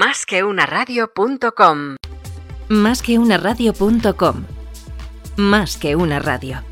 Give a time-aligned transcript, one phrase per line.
[0.00, 1.96] Más que una radio.com.
[2.68, 4.44] Más que una radio.com.
[5.36, 6.62] Más que una radio.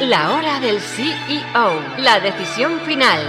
[0.00, 1.80] La hora del CEO.
[1.98, 3.20] La decisión final.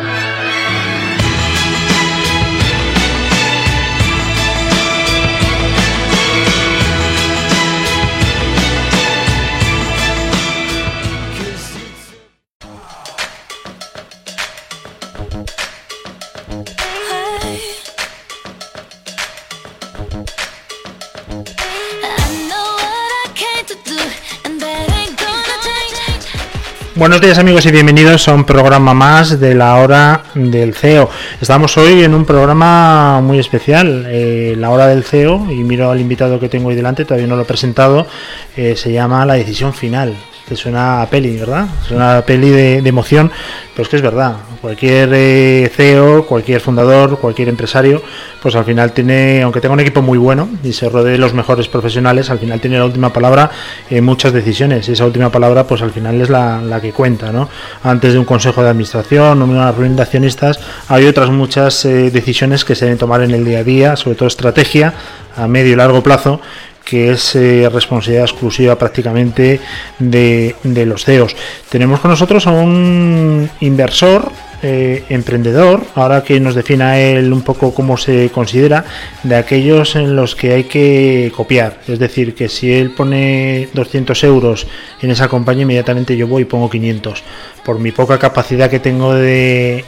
[26.97, 31.09] Buenos días amigos y bienvenidos a un programa más de la hora del CEO.
[31.41, 35.99] Estamos hoy en un programa muy especial, eh, la hora del CEO, y miro al
[35.99, 38.07] invitado que tengo ahí delante, todavía no lo he presentado,
[38.55, 40.15] eh, se llama La decisión final.
[40.47, 41.67] Te suena a peli, ¿verdad?
[41.87, 43.31] Suena a peli de, emoción,
[43.73, 44.35] pero es que es verdad.
[44.61, 48.01] Cualquier eh, CEO, cualquier fundador, cualquier empresario,
[48.43, 51.33] pues al final tiene, aunque tenga un equipo muy bueno y se rodee de los
[51.33, 53.49] mejores profesionales, al final tiene la última palabra
[53.89, 54.87] en muchas decisiones.
[54.87, 57.49] Y esa última palabra, pues al final es la, la que cuenta, ¿no?
[57.83, 62.65] Antes de un consejo de administración una reunión de accionistas, hay otras muchas eh, decisiones
[62.65, 64.93] que se deben tomar en el día a día, sobre todo estrategia
[65.35, 66.39] a medio y largo plazo
[66.85, 69.59] que es eh, responsabilidad exclusiva prácticamente
[69.99, 71.35] de, de, los CEOs.
[71.69, 77.73] Tenemos con nosotros a un inversor, eh, emprendedor, ahora que nos defina él un poco
[77.73, 78.85] cómo se considera,
[79.23, 81.79] de aquellos en los que hay que copiar.
[81.87, 84.67] Es decir, que si él pone 200 euros
[85.01, 87.23] en esa compañía, inmediatamente yo voy y pongo 500
[87.65, 89.83] por mi poca capacidad que tengo de,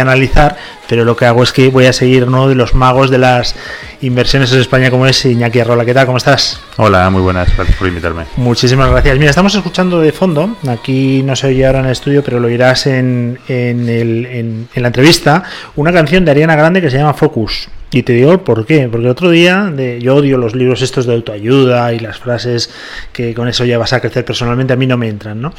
[0.00, 0.56] analizar,
[0.88, 3.56] pero lo que hago es que voy a seguir uno de los magos de las
[4.02, 5.84] inversiones en España como es Iñaki Arrola.
[5.84, 6.04] ¿Qué tal?
[6.06, 6.60] ¿Cómo estás?
[6.76, 8.24] Hola, muy buenas, gracias por invitarme.
[8.36, 9.18] Muchísimas gracias.
[9.18, 12.48] Mira, estamos escuchando de fondo, aquí no se oye ahora en el estudio, pero lo
[12.48, 15.42] oirás en, en, en la entrevista,
[15.74, 17.68] una canción de Ariana Grande que se llama Focus.
[17.94, 21.12] Y te digo por qué, porque otro día de, yo odio los libros estos de
[21.12, 22.70] autoayuda y las frases
[23.12, 25.52] que con eso ya vas a crecer personalmente, a mí no me entran, ¿no?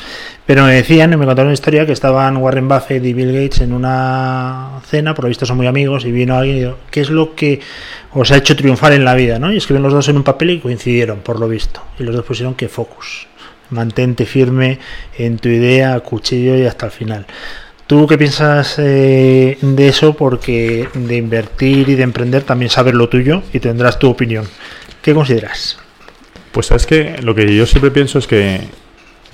[0.47, 3.61] Pero me decían, y me contaron una historia que estaban Warren Buffett y Bill Gates
[3.61, 7.01] en una cena, por lo visto son muy amigos, y vino alguien y dijo, ¿qué
[7.01, 7.59] es lo que
[8.13, 9.53] os ha hecho triunfar en la vida, ¿no?
[9.53, 11.83] Y escribieron los dos en un papel y coincidieron, por lo visto.
[11.99, 13.27] Y los dos pusieron que focus.
[13.69, 14.79] Mantente firme
[15.19, 17.27] en tu idea, cuchillo y hasta el final.
[17.87, 20.13] ¿Tú qué piensas eh, de eso?
[20.13, 24.47] Porque de invertir y de emprender también sabes lo tuyo y tendrás tu opinión.
[25.01, 25.77] ¿Qué consideras?
[26.51, 28.61] Pues sabes que lo que yo siempre pienso es que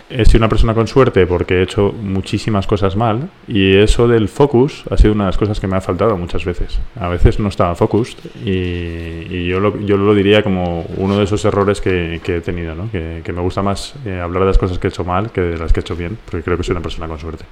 [0.10, 4.28] he sido una persona con suerte porque he hecho muchísimas cosas mal y eso del
[4.28, 6.80] focus ha sido una de las cosas que me ha faltado muchas veces.
[7.00, 11.44] A veces no estaba focused y, yo, lo, yo lo diría como uno de esos
[11.46, 12.90] errores que, he tenido, ¿no?
[12.92, 15.58] que, me gusta más eh, hablar de las cosas que he hecho mal que de
[15.58, 17.46] las que he hecho bien, porque creo que soy una persona con suerte.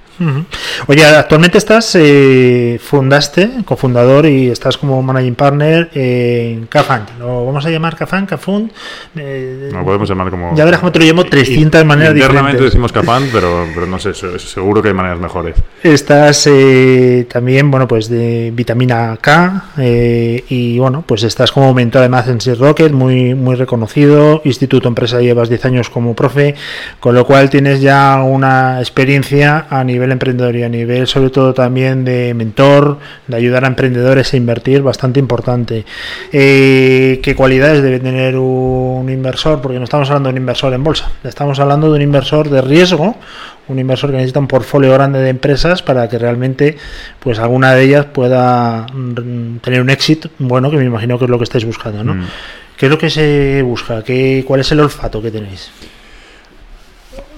[0.86, 7.06] Oye, actualmente estás, eh, fundaste, cofundador y estás como managing partner en Cafan.
[7.18, 8.72] ¿Lo vamos a llamar Cafan, Cafund?
[9.16, 10.54] Eh, no podemos llamar como...
[10.56, 14.14] Ya verás cómo te lo llamo 300 maneras diferentes decimos Capán, pero, pero no sé,
[14.14, 15.56] seguro que hay maneras mejores.
[15.82, 22.00] Estás eh, también, bueno, pues de vitamina K eh, y bueno, pues estás como mentor
[22.00, 26.54] además en Sir Rocket, muy, muy reconocido, Instituto Empresa llevas 10 años como profe,
[27.00, 31.54] con lo cual tienes ya una experiencia a nivel emprendedor y a nivel sobre todo
[31.54, 35.84] también de mentor, de ayudar a emprendedores a invertir, bastante importante.
[36.32, 39.60] Eh, ¿Qué cualidades debe tener un inversor?
[39.60, 42.60] Porque no estamos hablando de un inversor en bolsa, estamos hablando de un inversor de
[42.60, 43.16] riesgo,
[43.66, 46.76] un inversor que necesita un portfolio grande de empresas para que realmente
[47.18, 51.30] pues alguna de ellas pueda mm, tener un éxito bueno, que me imagino que es
[51.30, 52.14] lo que estáis buscando, ¿no?
[52.14, 52.26] Mm.
[52.76, 54.04] ¿Qué es lo que se busca?
[54.04, 55.70] ¿Qué, ¿Cuál es el olfato que tenéis?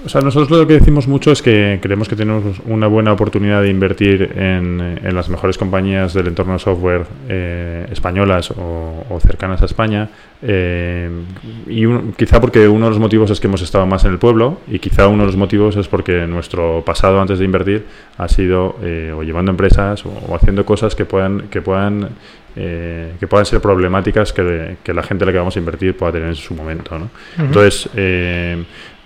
[0.03, 3.61] O sea, nosotros lo que decimos mucho es que creemos que tenemos una buena oportunidad
[3.61, 10.09] de invertir en, las mejores compañías del entorno software eh, españolas o, cercanas a España.
[10.41, 11.07] Eh,
[11.67, 11.85] y
[12.17, 14.79] quizá porque uno de los motivos es que hemos estado más en el pueblo y
[14.79, 17.85] quizá uno de los motivos es porque nuestro pasado antes de invertir
[18.17, 22.09] ha sido eh, o llevando empresas o, haciendo cosas que puedan que puedan
[22.53, 26.29] que puedan ser problemáticas que, la gente a la que vamos a invertir pueda tener
[26.29, 26.99] en su momento.
[26.99, 27.09] ¿no?
[27.37, 27.89] Entonces,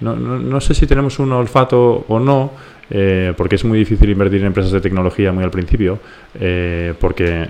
[0.01, 2.51] no, no, no, sé si tenemos un olfato o no,
[2.89, 6.00] eh, porque es muy difícil invertir en empresas de tecnología muy al principio,
[6.39, 7.47] eh, porque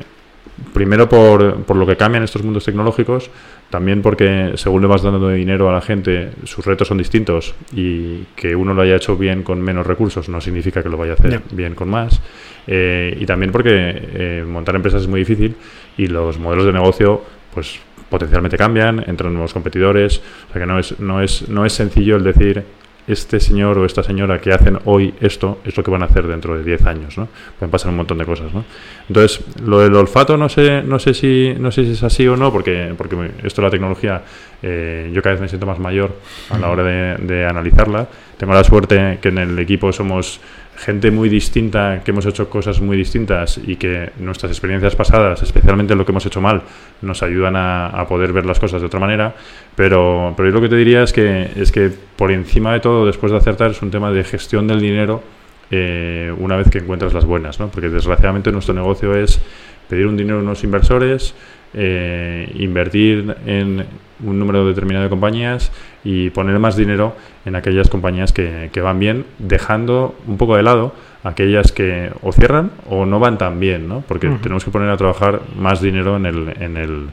[0.73, 3.29] primero por, por, lo que cambian estos mundos tecnológicos,
[3.69, 8.23] también porque según le vas dando dinero a la gente, sus retos son distintos y
[8.35, 11.15] que uno lo haya hecho bien con menos recursos no significa que lo vaya a
[11.15, 12.21] hacer bien con más.
[12.67, 15.55] Eh, y también porque montar empresas es muy difícil
[15.97, 17.21] y los modelos de negocio
[17.53, 17.79] pues
[18.09, 22.17] potencialmente cambian, entran nuevos competidores, o sea que no es, no es, no es sencillo
[22.17, 22.63] el decir
[23.07, 26.27] este señor o esta señora que hacen hoy esto es lo que van a hacer
[26.27, 27.27] dentro de 10 años, ¿no?
[27.59, 28.65] Pueden pasar un montón de cosas, ¿no?
[29.07, 32.35] Entonces, lo del olfato no sé, no sé si no sé si es así o
[32.35, 34.23] no, porque, porque esto la tecnología,
[34.61, 36.15] eh, yo cada vez me siento más mayor
[36.49, 38.07] a la hora de, de analizarla.
[38.37, 40.41] Tengo la suerte que en el equipo somos
[40.77, 45.95] gente muy distinta, que hemos hecho cosas muy distintas y que nuestras experiencias pasadas, especialmente
[45.95, 46.63] lo que hemos hecho mal,
[47.01, 49.35] nos ayudan a, poder ver las cosas de otra manera.
[49.75, 53.05] Pero, pero yo lo que te diría es que, es que por encima de todo,
[53.05, 55.23] después de acertar, es un tema de gestión del dinero
[55.71, 57.69] eh, una vez que encuentras las buenas, ¿no?
[57.69, 59.41] Porque desgraciadamente nuestro negocio es
[59.89, 61.33] pedir un dinero a unos inversores,
[61.75, 63.85] eh, invertir en
[64.23, 65.71] un número determinado de compañías
[66.03, 70.63] y poner más dinero en aquellas compañías que, que, van bien, dejando un poco de
[70.63, 70.93] lado
[71.25, 74.01] aquellas que o cierran o no van tan bien, ¿no?
[74.07, 77.07] Porque tenemos que poner a trabajar más dinero en, el, en, el,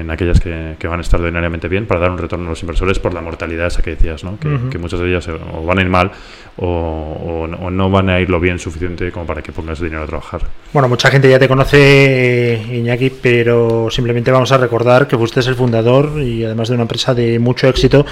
[0.00, 2.62] en aquellas que, que, van a estar ordinariamente bien para dar un retorno a los
[2.62, 4.38] inversores por la mortalidad esa que decías, ¿no?
[4.38, 6.12] Que, muchas de ellas o van a ir mal
[6.58, 10.06] o, o, no van a ir lo bien suficiente como para que pongas dinero a
[10.06, 10.42] trabajar.
[10.72, 15.54] Bueno, mucha gente ya te conoce, Iñaki, pero simplemente vamos a recordar que fuiste el
[15.54, 18.06] fundador y además de una empresa de mucho éxito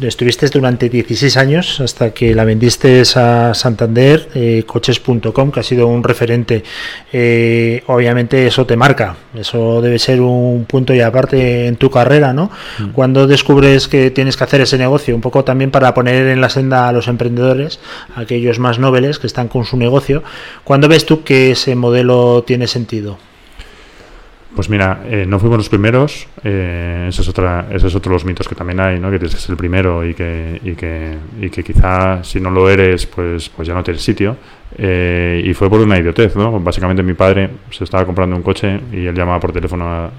[0.00, 5.86] Estuviste durante 16 años hasta que la vendiste a Santander, eh, coches.com, que ha sido
[5.86, 6.64] un referente.
[7.12, 12.32] Eh, obviamente eso te marca, eso debe ser un punto y aparte en tu carrera,
[12.32, 12.50] ¿no?
[12.78, 12.88] Mm.
[12.88, 16.48] Cuando descubres que tienes que hacer ese negocio, un poco también para poner en la
[16.48, 17.78] senda a los emprendedores,
[18.16, 20.22] aquellos más nobles que están con su negocio,
[20.64, 23.18] ¿cuándo ves tú que ese modelo tiene sentido?
[24.54, 28.16] Pues mira, eh, no fuimos los primeros, eh, ese, es otra, ese es otro de
[28.16, 29.10] los mitos que también hay, ¿no?
[29.10, 32.50] que tienes que ser el primero y que, y que, y que quizá si no
[32.50, 34.36] lo eres, pues, pues ya no tienes sitio.
[34.76, 36.58] Eh, y fue por una idiotez, ¿no?
[36.60, 40.10] Básicamente mi padre se estaba comprando un coche y él llamaba por teléfono a,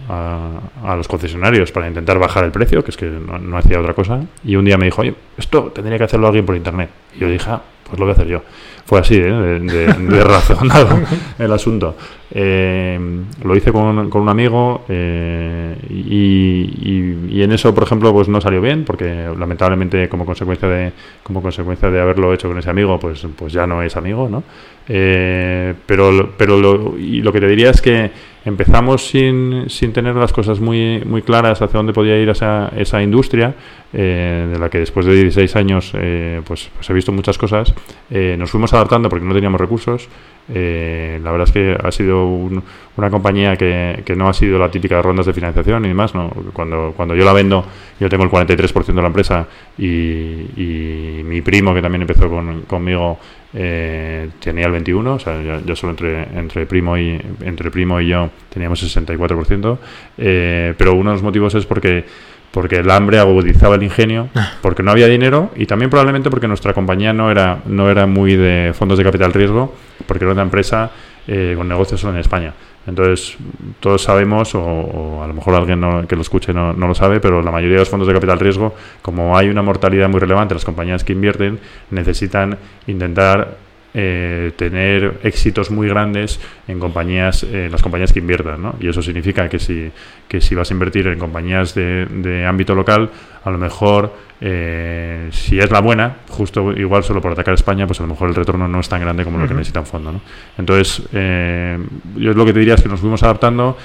[0.84, 4.22] a, los concesionarios para intentar bajar el precio, que es que no, hacía otra cosa.
[4.44, 6.90] Y un día me dijo, oye, esto tendría que hacerlo alguien por internet.
[7.16, 8.44] Y yo dije, ah, pues lo voy a hacer yo.
[8.86, 9.32] Fue así, ¿eh?
[9.32, 11.00] de, de, razonado
[11.40, 11.96] el asunto.
[12.36, 13.00] Eh,
[13.44, 18.42] lo hice con, con un amigo eh, y, y, en eso, por ejemplo, pues no
[18.42, 20.92] salió bien porque lamentablemente como consecuencia de
[21.22, 24.44] como consecuencia de haberlo hecho con ese amigo, pues pues ya no es amigo, ¿no?
[24.88, 28.12] Eh, pero pero lo, y lo que te diría es que
[28.46, 33.02] empezamos sin, sin tener las cosas muy, muy claras hacia dónde podía ir esa, esa
[33.02, 33.56] industria,
[33.94, 37.74] eh, de la que después de 16 años eh, pues, pues, he visto muchas cosas.
[38.10, 40.08] Eh, nos fuimos adaptando porque no teníamos recursos.
[40.48, 44.98] La verdad es que ha sido una compañía que, que, no ha sido la típica
[44.98, 46.14] de rondas de financiación y demás.
[46.14, 46.30] ¿no?
[46.54, 47.66] Cuando, cuando yo la vendo,
[48.00, 49.48] yo tengo el 43% de la empresa
[49.78, 53.18] y, mi primo, que también empezó con, conmigo,
[53.54, 58.08] eh, tenía el 21, o sea, yo, solo entre, entre, primo y, entre primo y
[58.08, 59.78] yo teníamos el 64%,
[60.18, 62.06] eh, pero uno de los motivos es porque
[62.54, 64.54] porque el hambre agudizaba el ingenio, ah.
[64.62, 68.36] porque no había dinero y también probablemente porque nuestra compañía no era, no era muy
[68.36, 69.74] de fondos de capital riesgo,
[70.06, 70.92] porque era una empresa
[71.26, 72.54] eh, con negocios solo en España.
[72.86, 73.38] Entonces,
[73.80, 77.42] todos sabemos, o, a lo mejor alguien que lo escuche no, no, lo sabe, pero
[77.42, 80.66] la mayoría de los fondos de capital riesgo, como hay una mortalidad muy relevante, las
[80.66, 81.60] compañías que invierten
[81.90, 83.58] necesitan intentar
[83.94, 88.76] eh, tener éxitos muy grandes en compañías, en las compañías que inviertan, ¿no?
[88.80, 89.92] Y eso significa que si,
[90.28, 93.10] que si vas a invertir en compañías de, de ámbito local,
[93.44, 94.14] a lo mejor
[94.46, 98.28] eh, si es la buena, justo igual solo por atacar España, pues a lo mejor
[98.28, 100.22] el retorno no es tan grande como lo que necesita un fondo, ¿no?
[100.58, 101.78] Entonces, eh,
[102.18, 103.78] yo lo que te diría es que nos fuimos adaptando.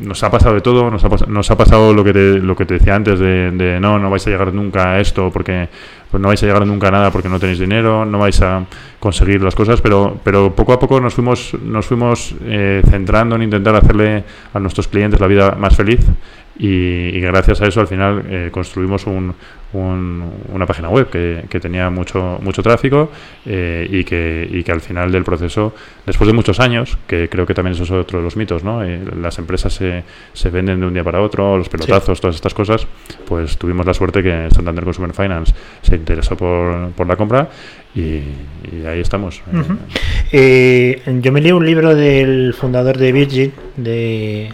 [0.00, 2.66] Nos ha pasado de todo, nos ha, nos ha pasado lo que te, lo que
[2.66, 5.68] te decía antes de, no, no vais a llegar nunca a esto porque
[6.10, 8.64] pues no vais a llegar nunca a nada porque no tenéis dinero, no vais a
[8.98, 13.42] conseguir las cosas, pero, pero poco a poco nos fuimos, nos fuimos eh, centrando en
[13.42, 16.00] intentar hacerle a nuestros clientes la vida más feliz
[16.58, 19.34] y, gracias a eso al final eh, construimos un,
[19.72, 23.10] una página web que, que, tenía mucho mucho tráfico
[23.44, 25.74] eh, y, que, y que al final del proceso,
[26.06, 28.82] después de muchos años, que creo que también eso es otro de los mitos, ¿no?
[28.82, 32.54] Eh, las empresas se, se, venden de un día para otro, los pelotazos, todas estas
[32.54, 32.86] cosas,
[33.26, 37.48] pues tuvimos la suerte que Santander Consumer Finance se interesó por, por la compra
[37.94, 38.22] y,
[38.86, 39.42] ahí estamos.
[40.32, 44.52] yo me leí un libro del fundador de Virgin, de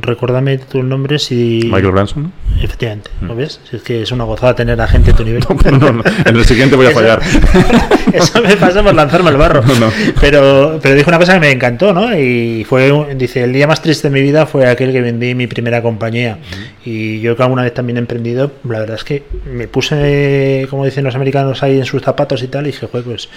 [0.00, 1.60] recuérdame tu nombre si.
[1.64, 2.32] Michael Branson.
[2.60, 3.36] Efectivamente, ¿lo mm.
[3.36, 3.60] ves?
[3.72, 5.44] es que es una gozada tener a gente a tu nivel.
[6.24, 7.20] en el siguiente voy a fallar.
[8.12, 9.62] Eso me pasa por lanzarme al barro.
[10.20, 12.16] Pero, pero dijo una cosa que me encantó, ¿no?
[12.16, 15.46] Y fue, dice, el día más triste de mi vida fue aquel que vendí mi
[15.46, 16.38] primera compañía.
[16.84, 20.84] Y yo que alguna vez también he emprendido, la verdad es que me puse, como
[20.84, 23.28] dicen los americanos, ahí en sus zapatos y tal, y dije, pues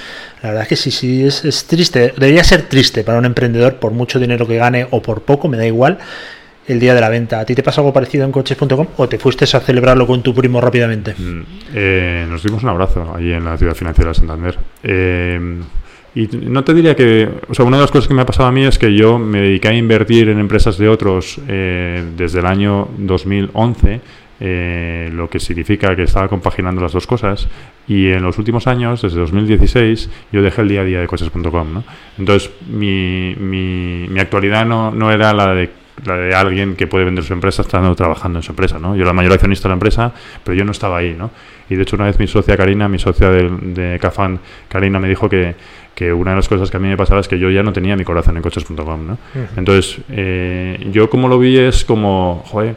[0.42, 2.14] la verdad es que sí, sí, es, es triste.
[2.18, 5.58] Debería ser triste para un emprendedor, por mucho dinero que gane o por poco, me
[5.58, 5.98] da igual
[6.68, 7.40] el día de la venta.
[7.40, 10.34] ¿A ti te pasó algo parecido en coches.com o te fuiste a celebrarlo con tu
[10.34, 11.16] primo rápidamente?
[11.18, 11.42] Mm,
[11.74, 14.58] eh, nos dimos un abrazo allí en la ciudad financiera de Santander.
[14.84, 15.62] Eh,
[16.16, 18.50] y no te diría que, o sea, una de las cosas que me ha pasado
[18.50, 22.40] a mí es que yo me dediqué a invertir en empresas de otros eh, desde
[22.40, 24.02] el año 2011,
[24.40, 27.48] eh, lo que significa que estaba compaginando las dos cosas.
[27.88, 31.74] Y en los últimos años, desde 2016, yo dejé el día a día de coches.com.
[31.74, 31.84] ¿no?
[32.18, 35.70] Entonces, mi, mi, mi actualidad no, no era la de
[36.06, 38.96] la de alguien que puede vender su empresa estando trabajando en su empresa, ¿no?
[38.96, 40.12] Yo era la mayor accionista de la empresa,
[40.44, 41.32] pero yo no estaba ahí, ¿no?
[41.70, 45.08] Y de hecho una vez mi socia Karina, mi socia de, de Cafán, Karina me
[45.08, 45.56] dijo que,
[45.94, 47.74] que una de las cosas que a mí me pasaba es que yo ya no
[47.74, 49.18] tenía mi corazón en coches.com, ¿no?
[49.58, 52.76] Entonces, eh, yo como lo vi es como, joder,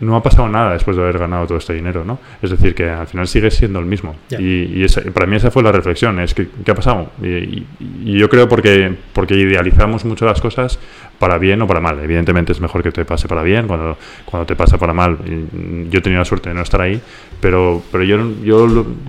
[0.00, 2.20] no ha pasado nada después de haber ganado todo este dinero, ¿no?
[2.40, 4.14] Es decir, que al final sigue siendo el mismo.
[4.38, 7.10] Y, y esa- para mí esa fue la reflexión, es que, ¿qué ha pasado?
[7.20, 7.66] Y, y-
[8.04, 10.78] y yo creo porque, porque idealizamos mucho las cosas
[11.18, 11.98] para bien o para mal.
[12.00, 15.18] Evidentemente es mejor que te pase para bien, cuando, cuando te pasa para mal.
[15.90, 17.00] Yo he tenido la suerte de no estar ahí,
[17.40, 18.66] pero, pero yo, no- yo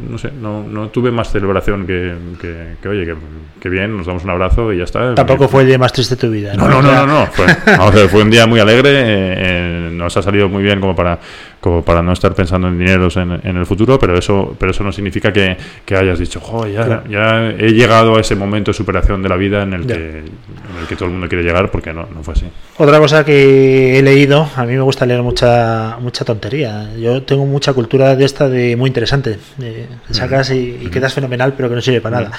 [0.10, 3.16] no sé, no, no tuve más celebración que, que, que, oye, que,
[3.60, 5.14] que bien, nos damos un abrazo y ya está.
[5.16, 6.54] Tampoco fue el día más triste de tu vida.
[6.56, 7.26] No, no, no, sea, no, no.
[7.28, 8.90] Fue, vamos a ver, fue un día muy alegre.
[8.92, 9.04] eh,
[9.38, 11.20] eh, nos ha salido muy bien como para,
[11.60, 14.84] como para no estar pensando en dineros en, en el futuro, pero eso, pero eso
[14.84, 17.04] no significa que, que hayas dicho, "Jo, ya, Claro.
[17.10, 19.96] ya he llegado a ese momento de superación de la vida en el, Ya.
[19.96, 22.46] que, en el que todo el mundo quiere llegar, porque no, no fue así.
[22.78, 26.90] Otra cosa que he leído, a mí me gusta leer mucha mucha tontería.
[26.98, 29.38] Yo tengo mucha cultura de esta de muy interesante.
[29.62, 32.32] Eh, sacas y, y quedas fenomenal, pero que no sirve para nada.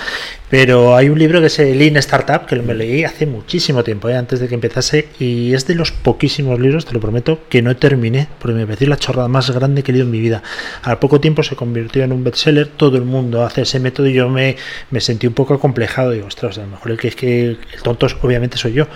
[0.48, 4.08] Pero hay un libro que es el Lean Startup, que me leí hace muchísimo tiempo,
[4.08, 7.60] eh, antes de que empezase, y es de los poquísimos libros, te lo prometo, que
[7.60, 10.42] no terminé, porque me pareció la chorrada más grande que he leído en mi vida.
[10.82, 14.14] Al poco tiempo se convirtió en un bestseller, todo el mundo hace ese método y
[14.14, 14.56] yo me,
[14.90, 16.12] me sentí un poco acomplejado.
[16.12, 18.86] Digo, ostras, a lo mejor el que es que el tonto obviamente soy yo.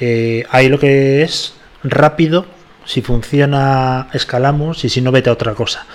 [0.00, 2.46] Eh, ahí lo que es rápido,
[2.84, 5.86] si funciona escalamos y si no vete a otra cosa.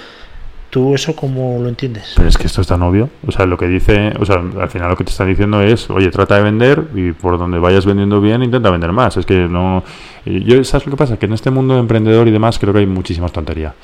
[0.73, 2.17] ¿Tú eso cómo lo entiendes?
[2.17, 3.07] Es que esto es tan obvio.
[3.27, 5.87] O sea, lo que dice, o sea, al final lo que te están diciendo es,
[5.91, 9.15] oye, trata de vender y por donde vayas vendiendo bien, intenta vender más.
[9.17, 9.83] Es que no.
[10.25, 11.19] y Yo, ¿sabes lo que pasa?
[11.19, 13.75] Que en este mundo de emprendedor y demás creo que hay muchísimas tonterías.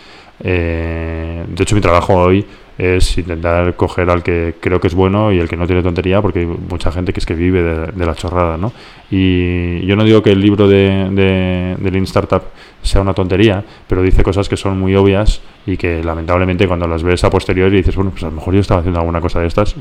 [0.43, 2.43] Eh, de hecho, mi trabajo hoy
[2.75, 6.24] es intentar coger al que creo que es bueno y el que no tiene tontería,
[6.24, 8.74] porque hay mucha gente que es que vive de, de la chorrada, ¿no?
[9.12, 12.44] Y yo no digo que el libro de, de, de Lean Startup
[12.84, 17.04] sea una tontería, pero dice cosas que son muy obvias y que lamentablemente cuando las
[17.04, 19.48] ves a posteriori dices, bueno, pues a lo mejor yo estaba haciendo alguna cosa de
[19.48, 19.75] estas.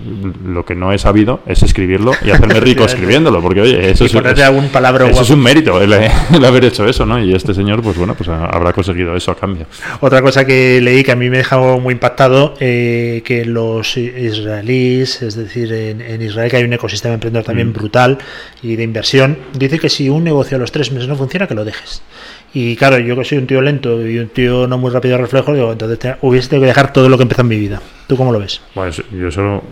[0.44, 4.12] Lo que no he sabido es escribirlo y hacerme rico escribiéndolo, porque oye, eso es,
[4.12, 5.24] ponerte es- algún palabra eso guapo.
[5.24, 5.92] es un mérito, el,
[6.34, 7.22] el haber hecho eso, ¿no?
[7.22, 9.66] Y este señor, pues bueno, pues habrá conseguido eso a cambio.
[10.00, 15.22] Otra cosa que leí que a mí me dejó muy impactado, eh, que los israelíes,
[15.22, 17.72] es decir, en, en Israel que hay un ecosistema emprendedor también Mm.
[17.72, 18.18] brutal
[18.62, 19.17] y de inversión,
[19.54, 22.02] dice que si un negocio a los tres meses no funciona, que lo dejes.
[22.54, 25.22] Y claro, yo que soy un tío lento y un tío no muy rápido de
[25.22, 27.80] reflejo, digo, entonces te- hubiese tenido que dejar todo lo que empezó en mi vida.
[28.06, 28.60] ¿Tú cómo lo ves?
[28.74, 29.62] Bueno, yo solo.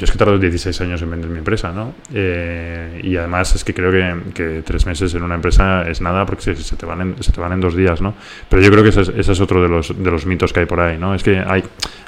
[0.00, 1.92] Yo es que tardo 16 años en vender mi empresa, ¿no?
[2.14, 3.92] Eh, y además es que creo
[4.32, 7.32] que, tres meses en una empresa es nada porque se, se te van en, se
[7.32, 8.14] te van en dos días, ¿no?
[8.48, 10.60] Pero yo creo que ese es, ese es otro de los, de los mitos que
[10.60, 11.14] hay por ahí, ¿no?
[11.14, 11.62] Es que hay,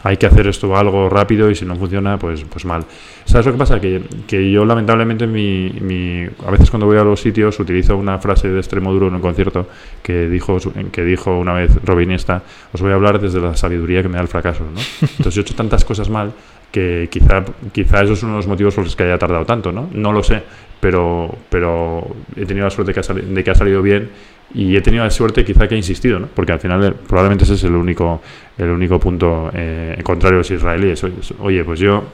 [0.05, 2.87] hay que hacer esto algo rápido y si no funciona, pues, pues mal.
[3.27, 3.79] ¿Sabes lo que pasa?
[3.79, 8.19] Que, que yo lamentablemente mi, mi, a veces cuando voy a los sitios utilizo una
[8.21, 9.69] frase de extremo duro en un concierto
[10.03, 10.57] que dijo,
[10.91, 14.15] que dijo una vez Robin Iniesta, os voy a hablar desde la sabiduría que me
[14.15, 14.81] da el fracaso, ¿no?
[15.03, 16.33] Entonces yo he hecho tantas cosas mal
[16.73, 19.71] que quizá, quizá eso es uno de los motivos por los que haya tardado tanto,
[19.71, 19.89] ¿no?
[19.93, 20.43] No lo sé,
[20.81, 24.11] pero, pero he tenido la suerte de que ha salido bien
[24.55, 26.29] y he tenido la suerte quizá que he insistido, ¿no?
[26.35, 28.21] Porque al final eh, probablemente ese es el único,
[28.59, 31.05] el único punto eh, contrario a los israelíes.
[31.39, 32.05] Oye, pues yo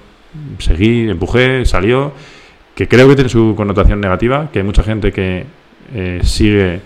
[0.59, 2.13] seguí, empujé, salió,
[2.75, 5.47] que creo que tiene su connotación negativa, que hay mucha gente que
[5.95, 6.81] eh, sigue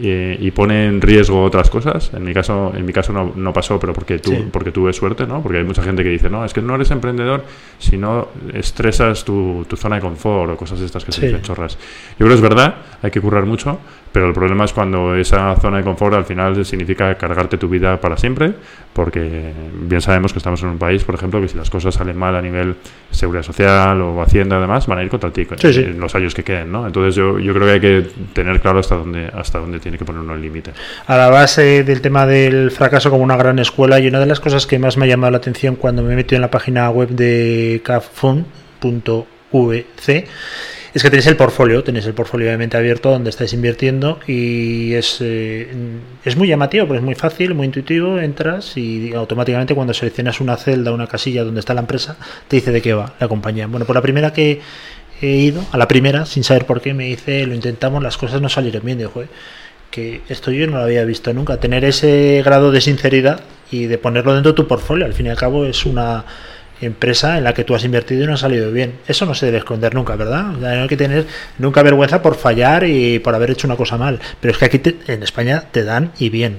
[0.00, 2.10] y pone en riesgo otras cosas.
[2.14, 4.48] En mi caso, en mi caso no, no pasó, pero porque, tu, Sí.
[4.50, 5.42] porque tuve suerte, ¿no?
[5.42, 7.44] Porque hay mucha gente que dice, no, es que no eres emprendedor
[7.78, 11.20] si no estresas tu, tu zona de confort o cosas estas que Sí.
[11.20, 11.76] se dicen chorras.
[12.12, 13.78] Yo creo que es verdad, hay que currar mucho,
[14.12, 18.00] pero el problema es cuando esa zona de confort al final significa cargarte tu vida
[18.00, 18.54] para siempre,
[18.92, 22.16] porque bien sabemos que estamos en un país, por ejemplo, que si las cosas salen
[22.16, 22.76] mal a nivel
[23.10, 25.80] seguridad social o hacienda, además, van a ir contra ti sí.
[25.80, 26.86] en los años que queden, ¿no?
[26.86, 30.04] Entonces yo, yo creo que hay que tener claro hasta dónde, hasta dónde tiene que
[30.04, 30.24] poner.
[31.06, 34.40] A la base del tema del fracaso como una gran escuela y una de las
[34.40, 36.90] cosas que más me ha llamado la atención cuando me he metido en la página
[36.90, 38.44] web de cafun.vc
[40.94, 45.18] es que tenéis el portfolio, tenéis el portfolio obviamente abierto donde estáis invirtiendo y es,
[45.20, 45.68] eh,
[46.24, 50.56] es muy llamativo, pero es muy fácil, muy intuitivo, entras y automáticamente cuando seleccionas una
[50.56, 52.16] celda, una casilla donde está la empresa,
[52.46, 53.66] te dice de qué va la compañía.
[53.66, 54.60] Bueno, por la primera que
[55.20, 58.40] he ido a la primera, sin saber por qué, me dice, lo intentamos, las cosas
[58.40, 58.98] no salieron bien.
[58.98, 59.24] Dijo,
[59.94, 61.58] que esto yo no lo había visto nunca.
[61.58, 65.28] Tener ese grado de sinceridad y de ponerlo dentro de tu portfolio, al fin y
[65.28, 66.24] al cabo es una
[66.80, 68.94] empresa en la que tú has invertido y no ha salido bien.
[69.06, 70.46] Eso no se debe esconder nunca, ¿verdad?
[70.46, 74.18] no hay que tener nunca vergüenza por fallar y por haber hecho una cosa mal.
[74.40, 76.58] Pero es que aquí en España te dan y bien.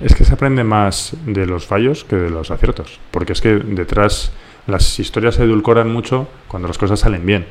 [0.00, 2.98] Es que se aprende más de los fallos que de los aciertos.
[3.10, 4.32] Porque es que detrás
[4.66, 7.44] las historias se edulcoran mucho cuando las cosas salen bien.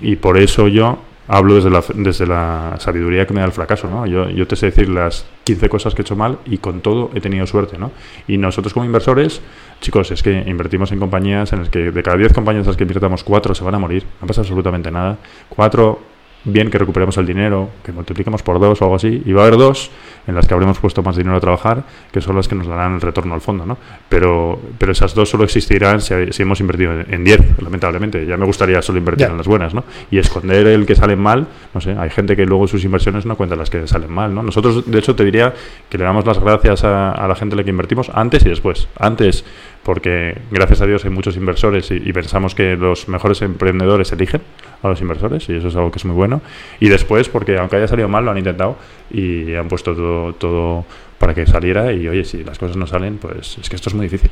[0.00, 3.88] Y por eso yo hablo desde la, desde la sabiduría que me da el fracaso,
[3.88, 4.04] ¿no?
[4.04, 7.10] Yo, yo te sé decir las 15 cosas que he hecho mal y con todo
[7.14, 7.92] he tenido suerte, ¿no?
[8.26, 9.40] Y nosotros como inversores,
[9.80, 12.76] chicos, es que invertimos en compañías en las que de cada 10 compañías en las
[12.76, 15.18] que invirtamos, 4 se van a morir, no pasa absolutamente nada.
[15.50, 16.09] 4
[16.44, 19.46] bien que recuperemos el dinero, que multipliquemos por dos o algo así, y va a
[19.46, 19.90] haber dos
[20.26, 22.94] en las que habremos puesto más dinero a trabajar, que son las que nos darán
[22.94, 23.76] el retorno al fondo, ¿no?
[24.08, 28.24] Pero, pero esas dos solo existirán si, hemos invertido en 10, lamentablemente.
[28.26, 29.84] Ya me gustaría solo invertir en las buenas, ¿no?
[30.10, 33.36] Y esconder el que salen mal, no sé, hay gente que luego sus inversiones no
[33.36, 34.42] cuenta las que salen mal, ¿no?
[34.42, 35.54] Nosotros, de hecho, te diría
[35.88, 38.48] que le damos las gracias a, a la gente a la que invertimos antes y
[38.48, 38.88] después.
[38.98, 39.44] Antes
[39.82, 44.42] porque gracias a Dios hay muchos inversores y, pensamos que los mejores emprendedores eligen
[44.82, 46.42] a los inversores y eso es algo que es muy bueno.
[46.80, 48.76] Y después, porque aunque haya salido mal, lo han intentado
[49.10, 50.84] y han puesto todo, todo
[51.18, 53.94] para que saliera y oye, si las cosas no salen, pues es que esto es
[53.94, 54.30] muy difícil.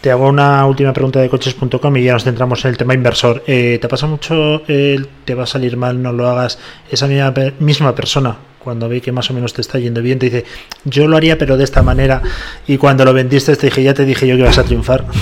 [0.00, 3.42] Te hago una última pregunta de coches.com y ya nos centramos en el tema inversor.
[3.46, 6.58] Eh, ¿Te pasa mucho el te va a salir mal, no lo hagas?
[6.90, 10.26] Esa misma, misma persona cuando ve que más o menos te está yendo bien, te
[10.26, 10.44] dice,
[10.84, 12.22] yo lo haría pero de esta manera.
[12.66, 15.04] Y cuando lo vendiste te dije, ya te dije yo que vas a triunfar.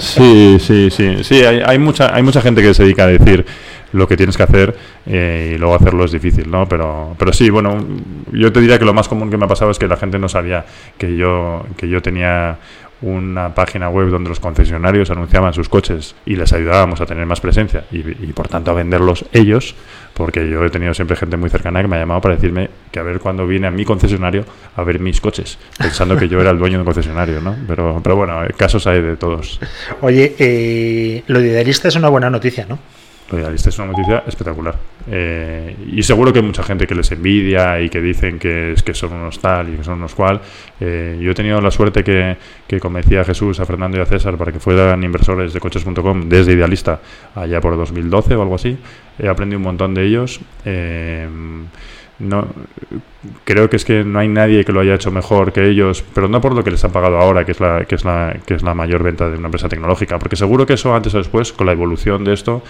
[0.00, 1.24] Sí, sí, sí.
[1.24, 3.44] Sí, hay, hay, mucha, hay mucha gente que se dedica a decir
[3.92, 6.68] lo que tienes que hacer eh, y luego hacerlo es difícil, ¿no?
[6.68, 7.84] Pero, pero sí, bueno,
[8.32, 10.18] yo te diría que lo más común que me ha pasado es que la gente
[10.18, 10.64] no sabía
[10.96, 12.58] que yo, que yo tenía
[13.02, 17.40] una página web donde los concesionarios anunciaban sus coches y les ayudábamos a tener más
[17.40, 18.02] presencia y,
[18.32, 19.74] por tanto a venderlos ellos,
[20.14, 23.00] porque yo he tenido siempre gente muy cercana que me ha llamado para decirme que
[23.00, 24.44] a ver cuando viene a mi concesionario
[24.76, 27.56] a ver mis coches, pensando que yo era el dueño de un concesionario, ¿no?
[27.66, 29.60] Pero, pero bueno, casos hay de todos.
[30.00, 32.78] Oye, eh, lo de idealista es una buena noticia, ¿no?
[33.30, 34.74] Lo es una noticia espectacular.
[35.08, 38.92] Eh, y seguro que hay mucha gente que les envidia y que dicen que, que
[38.92, 40.40] son unos tal y que son unos cual.
[40.80, 44.06] Eh, yo he tenido la suerte que, que convencí a Jesús, a Fernando y a
[44.06, 47.00] César para que fueran inversores de coches.com desde Idealista
[47.36, 48.76] allá por 2012 o algo así.
[49.18, 50.40] He aprendido un montón de ellos.
[50.64, 51.28] Eh,
[52.20, 52.46] no
[53.44, 56.28] creo que es que no hay nadie que lo haya hecho mejor que ellos, pero
[56.28, 58.54] no por lo que les han pagado ahora, que es la que es la que
[58.54, 61.52] es la mayor venta de una empresa tecnológica, porque seguro que eso antes o después
[61.52, 62.62] con la evolución de esto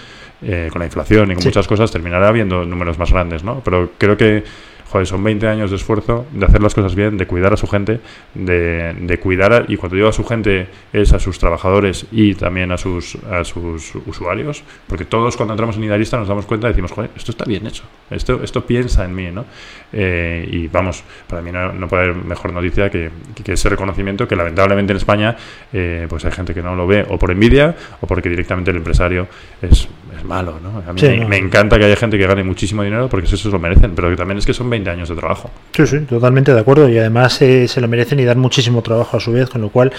[0.43, 3.61] eh, con la inflación y con muchas cosas, terminará habiendo números más grandes, ¿no?
[3.63, 4.43] Pero creo que
[4.91, 7.67] joder, son 20 años de esfuerzo de hacer las cosas bien, de cuidar a su
[7.67, 7.99] gente,
[8.33, 12.71] de, de cuidar, y cuando digo a su gente es a sus trabajadores y también
[12.71, 16.71] a sus, a sus usuarios, porque todos cuando entramos en Idealista nos damos cuenta y
[16.71, 19.45] decimos, joder, esto está bien hecho, esto, esto piensa en mí, ¿no?
[19.93, 23.09] Eh, y vamos, para mí no, puede haber mejor noticia que,
[23.51, 25.35] ese reconocimiento que lamentablemente en España
[25.71, 28.77] pues pues hay gente que no lo ve o por envidia o porque directamente el
[28.77, 29.27] empresario
[29.61, 30.83] es, es malo, ¿no?
[30.87, 33.57] A mí me, encanta que haya gente que gane muchísimo dinero porque eso se lo
[33.57, 35.49] merecen, pero que también es que son 20 años de trabajo.
[35.73, 39.17] Sí, sí, totalmente de acuerdo y además eh, se lo merecen y dan muchísimo trabajo
[39.17, 39.91] a su vez, con lo cual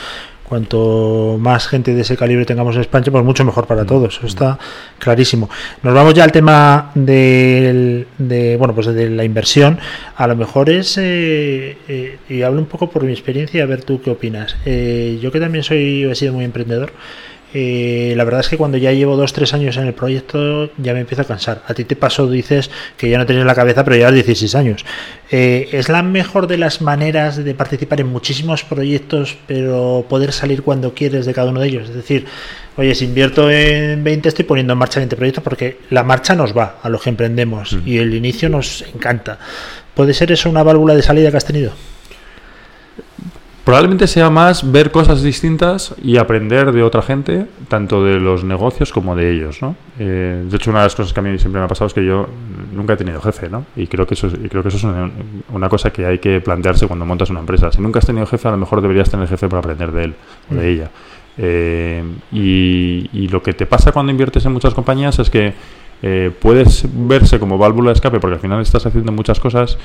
[0.49, 3.87] cuanto más gente de ese calibre tengamos en España, pues mucho mejor para mm.
[3.87, 4.19] todos.
[4.19, 4.59] Eso está
[4.99, 5.49] clarísimo.
[5.83, 8.07] Nos vamos ya al tema de,
[8.59, 9.79] bueno, pues de la inversión.
[10.17, 13.83] A lo mejor es, eh, eh, y hablo un poco por mi experiencia, a ver
[13.83, 14.57] tú qué opinas.
[14.65, 16.93] yo que también soy, he sido muy emprendedor.
[17.55, 20.95] Eh, la verdad es que cuando ya llevo dos, tres años en el proyecto ya
[20.95, 21.63] me empiezo a cansar.
[21.67, 24.85] A ti te pasó, dices que ya no tienes la cabeza, pero llevas 16 años.
[25.31, 30.63] Eh, ¿Es la mejor de las maneras de participar en muchísimos proyectos, pero poder salir
[30.63, 31.89] cuando quieres de cada uno de ellos?
[31.91, 32.27] Es decir,
[32.77, 36.57] oye, si invierto en 20, estoy poniendo en marcha 20 proyectos porque la marcha nos
[36.57, 37.89] va a los que emprendemos mm.
[37.89, 39.39] y el inicio nos encanta.
[39.95, 41.73] ¿Puede ser eso una válvula de salida que has tenido?
[43.65, 48.93] Probablemente sea más ver cosas distintas y aprender de otra gente, tanto de los negocios
[48.93, 49.77] como de ellos, ¿no?
[50.01, 51.95] Eh, de hecho, una de las cosas que a mí siempre me ha pasado es
[51.95, 52.27] que yo
[52.73, 53.65] nunca he tenido jefe, ¿no?
[53.77, 54.85] Y creo que eso es, creo que eso es
[55.53, 57.71] una, cosa que hay que plantearse cuando montas una empresa.
[57.71, 60.15] Si nunca has tenido jefe, a lo mejor deberías tener jefe para aprender de él
[60.51, 60.69] o de mm.
[60.69, 60.91] ella.
[61.39, 65.55] Eh, y, lo que te pasa cuando inviertes en muchas compañías es que
[66.03, 69.79] eh, puedes verse como válvula de escape porque al final estás haciendo muchas cosas,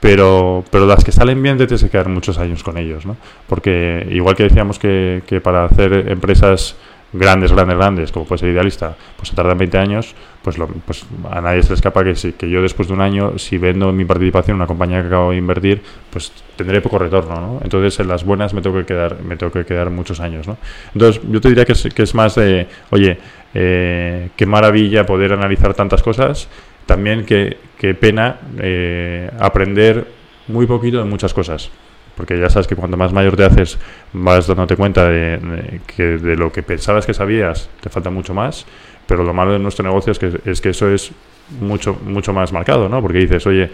[0.00, 3.16] pero, pero las que salen bien te tienes que quedar muchos años con ellos, ¿no?
[3.48, 6.76] Porque igual que decíamos que, que para hacer empresas
[7.12, 11.04] grandes, grandes, grandes, como puede ser Idealista, pues se tardan 20 años, pues, lo, pues
[11.30, 13.92] a nadie se le escapa que, si, que yo después de un año, si vendo
[13.92, 17.60] mi participación en una compañía que acabo de invertir, pues tendré poco retorno, ¿no?
[17.62, 20.56] Entonces en las buenas me tengo que quedar, me tengo que quedar muchos años, ¿no?
[20.94, 23.18] Entonces yo te diría que es, que es más de, oye,
[23.54, 26.48] eh, qué maravilla poder analizar tantas cosas,
[26.86, 30.06] también qué, qué pena eh, aprender
[30.48, 31.70] muy poquito de muchas cosas
[32.16, 33.78] porque ya sabes que cuanto más mayor te haces
[34.12, 38.66] vas dándote cuenta de, que de lo que pensabas que sabías te falta mucho más
[39.06, 41.12] pero lo malo de nuestro negocio es que, es que eso es
[41.60, 43.70] mucho mucho más marcado no porque dices oye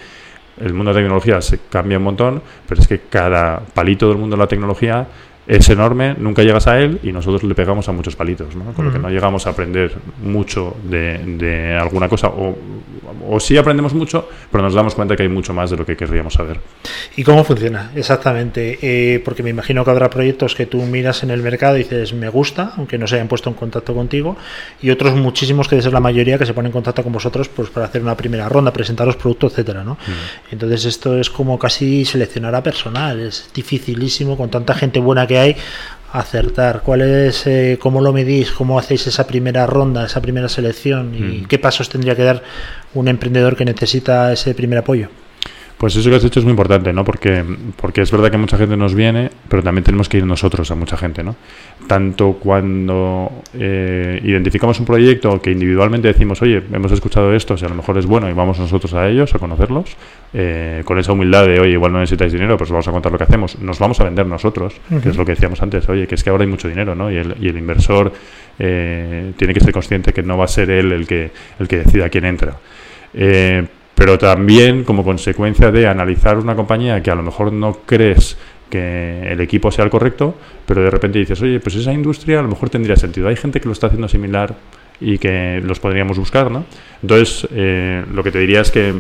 [0.61, 4.37] el mundo de tecnología se cambia un montón pero es que cada palito del mundo
[4.37, 5.07] de la tecnología
[5.49, 8.73] es enorme, nunca llegas a él y nosotros le pegamos a muchos palitos, ¿no?
[8.75, 12.55] con lo que no llegamos a aprender mucho de, de alguna cosa o,
[13.27, 15.97] o, sí aprendemos mucho, pero nos damos cuenta que hay mucho más de lo que
[15.97, 16.61] querríamos saber.
[17.17, 18.79] ¿Y cómo funciona exactamente?
[18.83, 22.13] Eh, porque me imagino que habrá proyectos que tú miras en el mercado y dices
[22.13, 24.37] me gusta, aunque no se hayan puesto en contacto contigo,
[24.83, 27.49] y otros muchísimos que debe ser la mayoría que se ponen en contacto con vosotros
[27.49, 29.97] pues para hacer una primera ronda, presentar los productos, etcétera, ¿no?
[30.51, 35.40] Entonces esto es como casi seleccionar a personal, es dificilísimo con tanta gente buena que
[35.40, 35.57] hay
[36.12, 36.83] acertar.
[36.85, 41.20] Cuál es eh, cómo lo medís cómo hacéis esa primera ronda esa primera selección y
[41.20, 41.44] Mm.
[41.46, 42.42] qué pasos tendría que dar
[42.94, 45.09] un emprendedor que necesita ese primer apoyo
[45.79, 47.05] Pues eso que has hecho es muy importante, ¿no?
[47.05, 47.45] Porque,
[47.77, 50.75] porque es verdad que mucha gente nos viene, pero también tenemos que ir nosotros a
[50.75, 51.37] mucha gente, ¿no?
[51.87, 57.69] Tanto cuando eh, identificamos un proyecto que individualmente decimos, oye, hemos escuchado esto, si a
[57.69, 59.97] lo mejor es bueno y vamos nosotros a ellos a conocerlos,
[60.35, 63.19] eh, con esa humildad de, oye, igual no necesitáis dinero, pues vamos a contar lo
[63.19, 66.17] que hacemos, nos vamos a vender nosotros, que es lo que decíamos antes, oye, que
[66.17, 67.09] es que ahora hay mucho dinero, ¿no?
[67.09, 68.12] Y el, y el inversor
[68.59, 71.79] eh, tiene que ser consciente que no va a ser él el que, el que
[71.79, 72.57] decida quién entra.
[73.14, 73.64] Eh,
[73.99, 78.39] pero también como consecuencia de analizar una compañía que a lo mejor no crees
[78.71, 82.43] que el equipo sea el correcto, pero de repente dices, oye, pues esa industria a
[82.43, 83.27] lo mejor tendría sentido.
[83.27, 84.55] Hay gente que lo está haciendo similar
[85.01, 86.65] y que los podríamos buscar, ¿no?
[87.03, 88.95] Entonces, eh, lo que te diría es que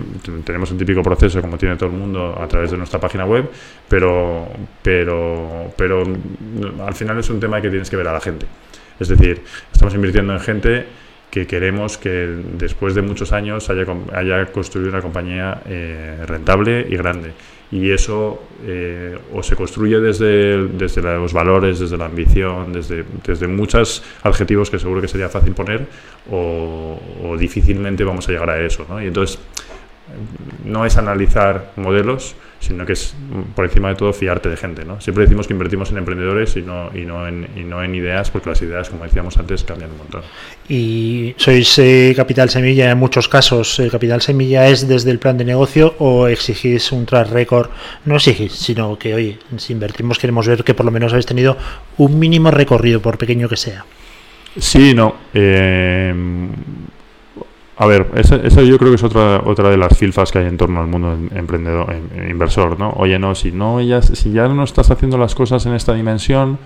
[0.44, 3.48] tenemos un típico proceso, como tiene todo el mundo, a través de nuestra página web,
[3.88, 4.48] pero,
[4.82, 6.02] pero, pero
[6.84, 8.46] al final es un tema que tienes que ver a la gente.
[8.98, 10.86] Es decir, estamos invirtiendo en gente
[11.30, 12.10] que queremos que
[12.54, 17.32] después de muchos años haya, haya construido una compañía eh, rentable y grande.
[17.70, 23.46] Y eso eh, o se construye desde, desde los valores, desde la ambición, desde, desde
[23.46, 25.86] muchos adjetivos que seguro que sería fácil poner,
[26.30, 28.86] o, o difícilmente vamos a llegar a eso.
[28.88, 29.02] ¿no?
[29.02, 29.38] Y entonces
[30.64, 34.84] no es analizar modelos, sino que es mm, por encima de todo fiarte de gente.
[34.84, 35.00] ¿no?
[35.00, 38.30] Siempre decimos que invertimos en emprendedores y no, y no, en, y no en ideas,
[38.30, 40.22] porque las ideas, como decíamos antes, cambian un montón.
[40.68, 45.38] y sois eh, capital semilla en muchos casos eh, capital semilla es desde el plan
[45.38, 47.70] de negocio o exigís un track record
[48.04, 51.56] no exigís sino que oye si invertimos queremos ver que por lo menos habéis tenido
[51.96, 53.84] un mínimo recorrido por pequeño que sea
[54.58, 55.14] Sí, no.
[55.32, 56.12] eh,
[57.78, 60.46] a ver, esa, esa yo creo que es otra otra de las filfas que hay
[60.46, 62.90] en torno al mundo em- emprendedor, em- inversor, ¿no?
[62.96, 66.58] Oye, no, si no ya, si ya no estás haciendo las cosas en esta dimensión,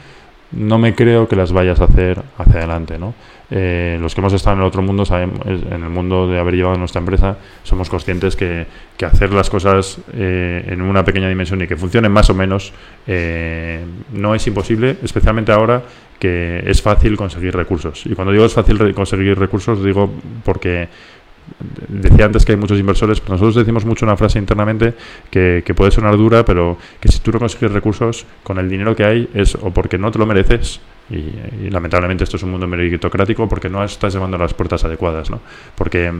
[0.52, 3.14] no me creo que las vayas a hacer hacia adelante, ¿no?
[3.54, 6.54] Eh, los que hemos estado en el otro mundo, sabemos, en el mundo de haber
[6.54, 11.60] llevado nuestra empresa, somos conscientes que, que hacer las cosas eh, en una pequeña dimensión
[11.60, 12.72] y que funcionen más o menos
[13.06, 13.84] eh,
[14.14, 15.82] no es imposible, especialmente ahora
[16.18, 18.06] que es fácil conseguir recursos.
[18.06, 20.10] Y cuando digo es fácil conseguir recursos, digo
[20.46, 20.88] porque
[21.88, 24.94] decía antes que hay muchos inversores, pero nosotros decimos mucho una frase internamente
[25.30, 28.96] que, que puede sonar dura, pero que si tú no consigues recursos con el dinero
[28.96, 30.80] que hay es o porque no te lo mereces,
[31.12, 35.40] y, lamentablemente esto es un mundo meritocrático, porque no estás llevando las puertas adecuadas, ¿no?
[35.74, 36.12] Porque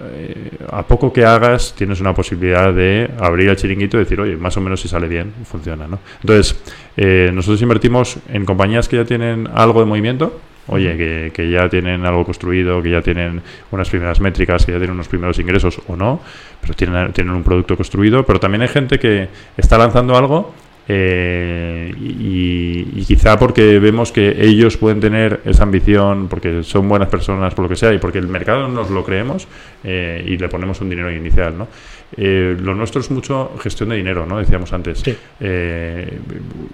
[0.00, 4.36] eh, a poco que hagas tienes una posibilidad de abrir el chiringuito y decir, oye,
[4.36, 6.00] más o menos si sale bien, funciona, ¿no?
[6.20, 6.60] Entonces,
[6.96, 11.68] eh, nosotros invertimos en compañías que ya tienen algo de movimiento, Oye, que, que ya
[11.68, 15.80] tienen algo construido, que ya tienen unas primeras métricas, que ya tienen unos primeros ingresos
[15.88, 16.20] o no,
[16.60, 18.24] pero tienen, tienen un producto construido.
[18.24, 20.54] Pero también hay gente que está lanzando algo
[20.88, 27.08] eh, y, y quizá porque vemos que ellos pueden tener esa ambición, porque son buenas
[27.08, 29.46] personas, por lo que sea, y porque el mercado nos lo creemos
[29.84, 31.56] eh, y le ponemos un dinero inicial.
[31.56, 31.68] ¿no?
[32.16, 34.38] Eh, lo nuestro es mucho gestión de dinero, ¿no?
[34.38, 35.00] decíamos antes.
[35.00, 35.16] Sí.
[35.40, 36.18] Eh,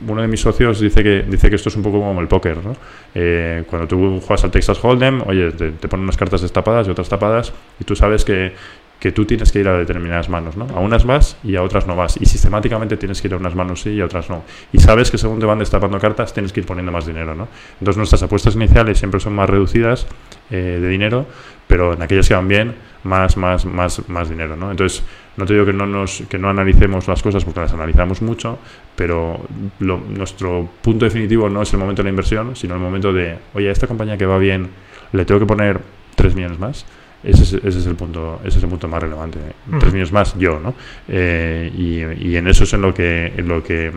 [0.06, 2.58] uno de mis socios dice que, dice que esto es un poco como el póker.
[2.64, 2.76] ¿no?
[3.14, 6.90] Eh, cuando tú juegas al Texas Hold'em, oye, te, te ponen unas cartas destapadas y
[6.90, 8.52] otras tapadas, y tú sabes que
[8.98, 10.66] que tú tienes que ir a determinadas manos, ¿no?
[10.74, 12.16] A unas vas y a otras no vas.
[12.20, 14.42] Y sistemáticamente tienes que ir a unas manos sí y a otras no.
[14.72, 17.48] Y sabes que según te van destapando cartas, tienes que ir poniendo más dinero, ¿no?
[17.78, 20.06] Entonces nuestras apuestas iniciales siempre son más reducidas
[20.50, 21.26] eh, de dinero,
[21.68, 24.70] pero en aquellas que van bien, más, más, más, más dinero, ¿no?
[24.72, 25.04] Entonces,
[25.36, 28.58] no te digo que no, nos, que no analicemos las cosas porque las analizamos mucho,
[28.96, 29.40] pero
[29.78, 33.68] nuestro punto definitivo no es el momento de la inversión, sino el momento de, oye,
[33.68, 34.70] a esta compañía que va bien,
[35.12, 35.80] le tengo que poner
[36.16, 36.84] 3 millones más
[37.22, 39.38] ese es, ese es, el punto ese es el punto más relevante.
[39.78, 40.74] Tres millones más yo no
[41.08, 43.92] eh, y, y, en eso es en lo que en lo que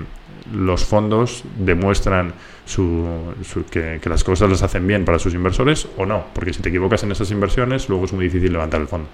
[0.54, 2.34] los fondos demuestran
[2.66, 3.08] su,
[3.44, 6.26] su, que, que, las cosas las hacen bien para sus inversores o no.
[6.34, 9.08] Porque si te equivocas en esas inversiones luego es muy difícil levantar el fondo.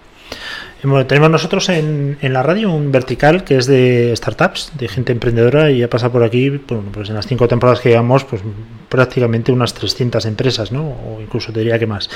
[0.83, 5.11] Bueno, tenemos nosotros en, en, la radio un vertical que es de startups, de gente
[5.11, 8.41] emprendedora y ha pasado por aquí, bueno, pues en las cinco temporadas que llevamos, pues
[8.87, 10.83] prácticamente unas 300 empresas, ¿no?
[10.83, 12.09] O incluso te diría que más.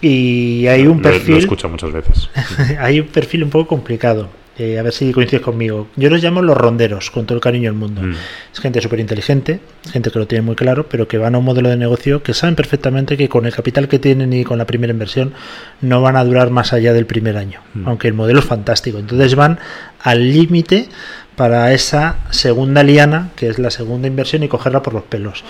[0.00, 1.28] Y hay un perfil.
[1.28, 2.30] Lo, lo escucho muchas veces.
[2.78, 4.28] hay un perfil un poco complicado.
[4.60, 5.88] Eh, a ver si coincides conmigo.
[5.96, 8.02] Yo los llamo los ronderos, con todo el cariño del mundo.
[8.02, 8.14] Mm.
[8.52, 9.60] Es gente súper inteligente,
[9.90, 12.34] gente que lo tiene muy claro, pero que van a un modelo de negocio que
[12.34, 15.32] saben perfectamente que con el capital que tienen y con la primera inversión
[15.80, 17.88] no van a durar más allá del primer año, mm.
[17.88, 18.98] aunque el modelo es fantástico.
[18.98, 19.58] Entonces van
[19.98, 20.90] al límite
[21.36, 25.42] para esa segunda liana, que es la segunda inversión, y cogerla por los pelos.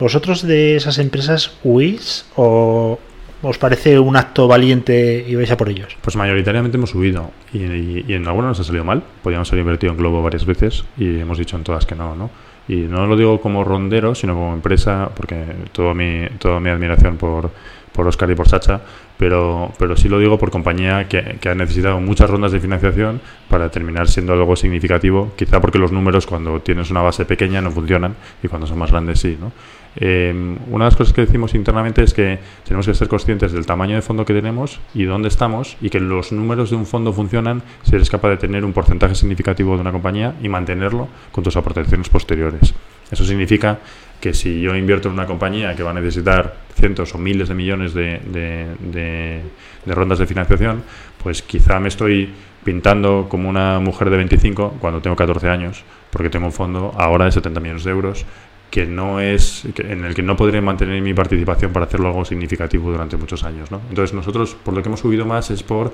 [0.00, 2.98] ¿Vosotros de esas empresas huís o,
[3.40, 5.96] ¿Os parece un acto valiente y vais a por ellos?
[6.00, 9.02] Pues mayoritariamente hemos subido y, y, y en algunos nos ha salido mal.
[9.22, 12.30] Podríamos haber invertido en Globo varias veces y hemos dicho en todas que no, ¿no?
[12.66, 17.16] Y no lo digo como rondero, sino como empresa, porque toda mi, toda mi admiración
[17.16, 17.50] por,
[17.92, 18.80] por Oscar y por Sacha,
[19.16, 23.20] pero, pero sí lo digo por compañía que, que, ha necesitado muchas rondas de financiación
[23.48, 27.70] para terminar siendo algo significativo, quizá porque los números cuando tienes una base pequeña no
[27.70, 29.50] funcionan y cuando son más grandes sí, ¿no?
[30.00, 30.32] Eh,
[30.70, 33.96] una de las cosas que decimos internamente es que tenemos que ser conscientes del tamaño
[33.96, 37.62] de fondo que tenemos y dónde estamos y que los números de un fondo funcionan
[37.82, 41.56] si eres capaz de tener un porcentaje significativo de una compañía y mantenerlo con tus
[41.56, 42.74] aportaciones posteriores.
[43.10, 43.80] Eso significa
[44.20, 47.54] que si yo invierto en una compañía que va a necesitar cientos o miles de
[47.54, 49.42] millones de
[49.86, 50.84] rondas de financiación,
[51.22, 52.30] pues quizá me estoy
[52.62, 57.24] pintando como una mujer de 25 cuando tengo 14 años, porque tengo un fondo ahora
[57.24, 58.26] de 70 millones de euros
[58.70, 62.90] que no es en el que no podré mantener mi participación para hacerlo algo significativo
[62.90, 63.70] durante muchos años.
[63.70, 63.80] ¿no?
[63.88, 65.92] Entonces nosotros por lo que hemos subido más es por,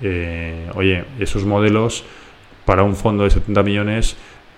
[0.00, 2.04] eh, oye, esos modelos
[2.64, 4.16] para un fondo de 70 millones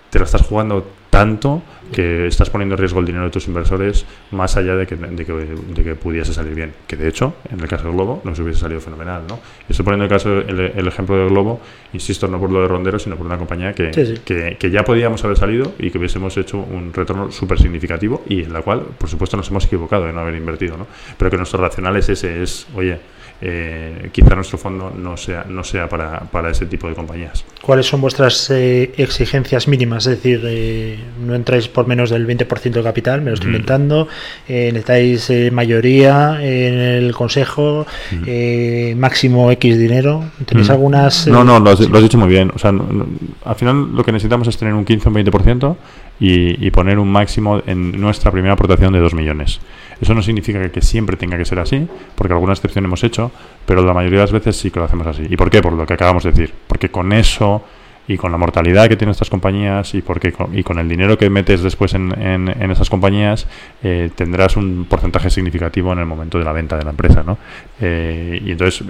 [0.09, 4.05] te lo estás jugando tanto que estás poniendo en riesgo el dinero de tus inversores
[4.31, 6.73] más allá de que, de que, de que pudiese salir bien.
[6.87, 9.23] Que de hecho, en el caso del Globo, nos hubiese salido fenomenal.
[9.27, 9.39] ¿no?
[9.67, 11.59] Estoy poniendo el, caso, el, el, ejemplo del Globo,
[11.91, 14.21] insisto, no por lo de Rondero, sino por una compañía que, sí, sí.
[14.23, 18.43] que, que ya podíamos haber salido y que hubiésemos hecho un retorno súper significativo y
[18.43, 20.77] en la cual, por supuesto, nos hemos equivocado de no haber invertido.
[20.77, 20.87] ¿no?
[21.17, 22.97] Pero que nuestro racional es ese, es, oye,
[23.43, 27.43] eh, quizá nuestro fondo no sea, no sea para, para, ese tipo de compañías.
[27.61, 30.07] ¿Cuáles son vuestras eh, exigencias mínimas?
[30.07, 33.53] Es decir, eh, no entráis por menos del 20% de capital, me lo estoy mm.
[33.53, 34.07] inventando,
[34.47, 38.97] eh, necesitáis eh, mayoría en el consejo, mm.
[38.97, 40.23] máximo X dinero.
[40.45, 40.71] ¿Tenéis mm.
[40.71, 41.27] algunas...?
[41.27, 42.51] no, no, lo has, lo has, dicho muy bien.
[42.55, 43.05] O sea, no, no,
[43.45, 45.75] al final lo que necesitamos es tener un 15 o un 20%
[46.19, 49.59] y, y poner un máximo en nuestra primera aportación de 2 millones.
[50.01, 53.31] Eso no significa que, que, siempre tenga que ser así, porque alguna excepción hemos hecho,
[53.67, 55.27] pero la mayoría de las veces sí que lo hacemos así.
[55.29, 55.61] ¿Y por qué?
[55.61, 56.51] Por lo que acabamos de decir.
[56.81, 57.63] Porque con eso
[58.11, 61.17] y con la mortalidad que tienen estas compañías y porque con, y con el dinero
[61.17, 63.47] que metes después en, en, en esas compañías
[63.83, 67.37] eh, tendrás un porcentaje significativo en el momento de la venta de la empresa ¿no?
[67.79, 68.83] Eh, y entonces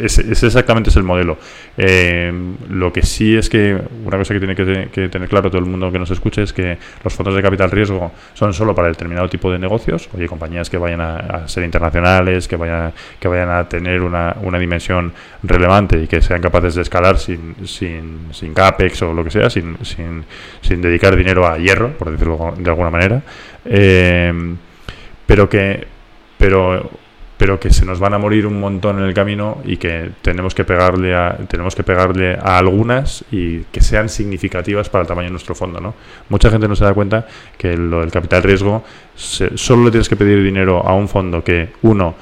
[0.00, 1.36] ese, ese, exactamente es el modelo
[1.76, 2.32] eh,
[2.70, 5.92] lo que sí es que una cosa que tiene que, tener claro todo el mundo
[5.92, 9.52] que nos escuche es que los fondos de capital riesgo son solo para determinado tipo
[9.52, 13.68] de negocios oye compañías que vayan a, a ser internacionales que vayan, que vayan a
[13.68, 19.02] tener una, una dimensión relevante y que sean capaces de escalar sin, sin, sin CAPEX
[19.02, 20.24] o lo que sea, sin, sin,
[20.60, 23.22] sin dedicar dinero a hierro, por decirlo de alguna manera,
[23.64, 24.32] eh,
[25.26, 25.86] pero que
[26.38, 26.90] pero
[27.36, 30.54] pero que se nos van a morir un montón en el camino y que tenemos
[30.54, 35.26] que pegarle a tenemos que pegarle a algunas y que sean significativas para el tamaño
[35.26, 35.94] de nuestro fondo, ¿no?
[36.28, 37.26] Mucha gente no se da cuenta
[37.58, 38.84] que lo del capital riesgo
[39.16, 42.14] se, solo le tienes que pedir dinero a un fondo que uno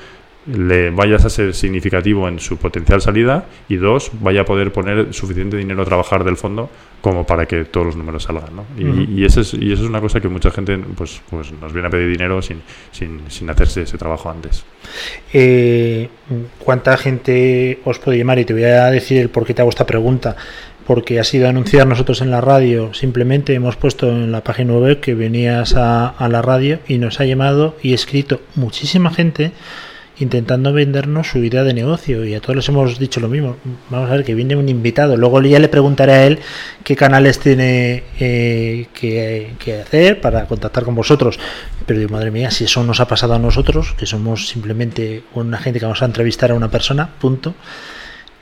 [0.46, 5.14] le vayas a ser significativo en su potencial salida y dos, vaya a poder poner
[5.14, 6.68] suficiente dinero a trabajar del fondo
[7.00, 8.56] como para que todos los números salgan.
[8.56, 8.64] ¿no?
[8.76, 9.08] Y, uh -huh.
[9.08, 11.88] y, eso es, y eso es una cosa que mucha gente pues, pues nos viene
[11.88, 14.64] a pedir dinero sin, sin, sin hacerse ese trabajo antes.
[15.32, 16.08] Eh,
[16.58, 18.38] ¿Cuánta gente os puede llamar?
[18.38, 20.36] Y te voy a decir el por qué te hago esta pregunta
[20.86, 24.98] porque ha sido anunciar nosotros en la radio, simplemente hemos puesto en la página web
[24.98, 29.52] que venías a, a la radio y nos ha llamado y escrito muchísima gente
[30.18, 33.56] intentando vendernos su idea de negocio y a todos les hemos dicho lo mismo.
[33.90, 35.16] Vamos a ver que viene un invitado.
[35.16, 36.38] Luego ya le preguntaré a él
[36.84, 41.38] qué canales tiene eh, que, que, hacer para contactar con vosotros.
[41.86, 45.58] Pero digo, madre mía, si eso nos ha pasado a nosotros, que somos simplemente una
[45.58, 47.54] gente que vamos a entrevistar a una persona, punto.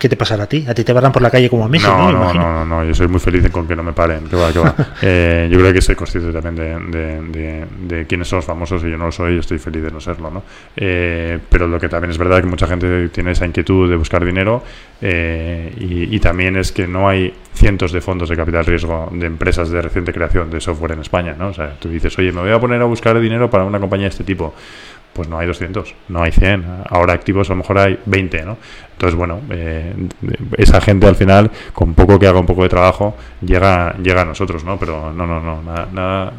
[0.01, 0.65] ¿Qué te pasará a ti?
[0.67, 2.33] A ti te paran por la calle como a mí, no, ¿no?
[2.33, 4.25] No, no, no, yo soy muy feliz con que no me paren.
[5.03, 8.91] eh, yo creo que soy consciente también de, de, de, quiénes son los famosos y
[8.91, 10.43] yo no lo soy y estoy feliz de no serlo, ¿no?
[10.75, 14.25] Eh, pero lo que también es verdad que mucha gente tiene esa inquietud de buscar
[14.25, 14.63] dinero
[15.03, 19.27] eh, y, y, también es que no hay cientos de fondos de capital riesgo de
[19.27, 21.49] empresas de reciente creación de software en España, ¿no?
[21.49, 24.07] O sea, tú dices, oye, me voy a poner a buscar dinero para una compañía
[24.07, 24.55] de este tipo
[25.13, 26.65] pues no hay 200, no hay 100.
[26.89, 28.57] Ahora activos a lo mejor hay 20, ¿no?
[29.01, 29.95] Entonces, bueno, eh,
[30.59, 34.25] esa gente al final, con poco que haga un poco de trabajo, llega, llega a
[34.27, 34.79] nosotros, ¿no?
[34.79, 36.33] Pero no, no, no, nada, nada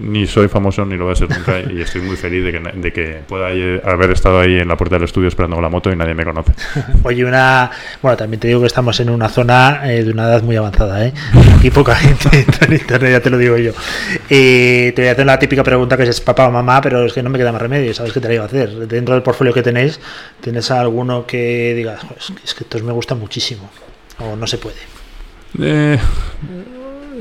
[0.00, 2.58] ni soy famoso ni lo voy a ser nunca y estoy muy feliz de que,
[2.58, 3.48] de que pueda
[3.84, 6.24] haber estado ahí en la puerta del estudio esperando con la moto y nadie me
[6.24, 6.52] conoce.
[7.02, 7.70] Oye, una.
[8.02, 11.06] Bueno, también te digo que estamos en una zona eh, de una edad muy avanzada,
[11.06, 11.12] ¿eh?
[11.56, 12.28] Aquí poca gente
[12.60, 13.72] en internet, ya te lo digo yo.
[14.28, 17.22] te voy a hacer la típica pregunta que es papá o mamá, pero es que
[17.22, 18.70] no me queda más remedio, ¿sabes qué te la iba a hacer?
[18.88, 20.00] Dentro del portfolio que tenéis,
[20.44, 22.02] ¿tienes alguno que digas,
[22.44, 23.70] es que estos me gustan muchísimo?
[24.18, 24.76] ¿O no se puede?
[25.58, 25.98] Eh,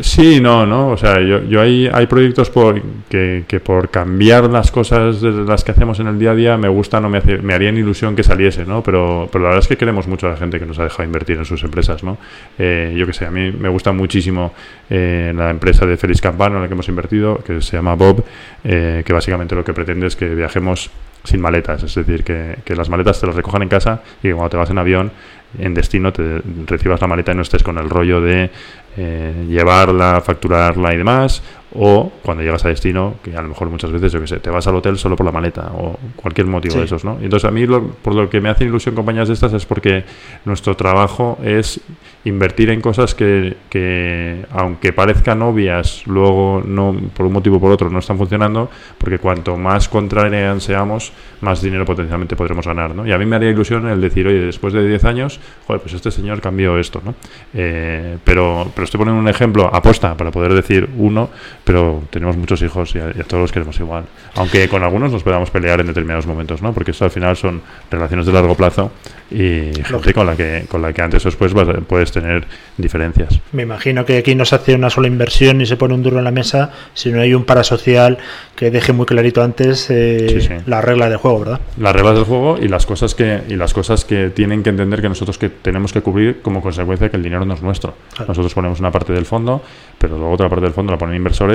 [0.01, 0.89] Sí, no, no.
[0.89, 5.31] O sea, yo, yo hay, hay proyectos por, que, que, por cambiar las cosas de
[5.31, 7.77] las que hacemos en el día a día me gustan o me, hace, me harían
[7.77, 8.81] ilusión que saliese, ¿no?
[8.81, 11.03] Pero, pero la verdad es que queremos mucho a la gente que nos ha dejado
[11.03, 12.17] invertir en sus empresas, ¿no?
[12.57, 14.53] Eh, yo que sé, a mí me gusta muchísimo
[14.89, 18.23] eh, la empresa de Félix Campano en la que hemos invertido, que se llama Bob,
[18.63, 20.89] eh, que básicamente lo que pretende es que viajemos
[21.23, 24.33] sin maletas, es decir, que, que, las maletas te las recojan en casa y que
[24.33, 25.11] cuando te vas en avión,
[25.57, 28.49] en destino, te recibas la maleta y no estés con el rollo de
[28.97, 31.41] eh, llevarla, facturarla y demás,
[31.75, 34.49] o cuando llegas a destino, que a lo mejor muchas veces, yo que sé, te
[34.49, 37.17] vas al hotel solo por la maleta o cualquier motivo de esos, ¿no?
[37.21, 40.03] Entonces a mí por lo que me hacen ilusión compañías de estas es porque
[40.45, 41.81] nuestro trabajo es
[42.25, 47.71] invertir en cosas que, que, aunque parezcan obvias, luego no por un motivo o por
[47.71, 53.05] otro no están funcionando, porque cuanto más contrarian seamos, más dinero potencialmente podremos ganar, ¿no?
[53.05, 55.93] Y a mí me haría ilusión el decir, oye, después de 10 años, joder, pues
[55.93, 57.15] este señor cambió esto, ¿no?
[57.53, 61.29] Eh, pero, pero estoy poniendo un ejemplo aposta para poder decir uno,
[61.63, 64.05] pero tenemos muchos hijos y a, y a, todos los queremos igual.
[64.35, 66.73] Aunque con algunos nos podamos pelear en determinados momentos, ¿no?
[66.73, 68.91] Porque esto al final son relaciones de largo plazo
[69.31, 72.45] y gente con la que con la que antes o después vas, puedes tener
[72.77, 73.39] diferencias.
[73.51, 76.19] Me imagino que aquí no se hace una sola inversión y se pone un duro
[76.19, 78.17] en la mesa, sino hay un parasocial
[78.55, 80.53] que deje muy clarito antes eh, sí, sí.
[80.65, 81.61] la regla del juego, ¿verdad?
[81.77, 85.01] Las reglas del juego y las cosas que y las cosas que tienen que entender
[85.01, 87.95] que nosotros que tenemos que cubrir como consecuencia de que el dinero no es nuestro.
[88.11, 88.27] Claro.
[88.27, 89.63] Nosotros ponemos una parte del fondo,
[89.97, 91.52] pero luego otra parte del fondo la ponen inversores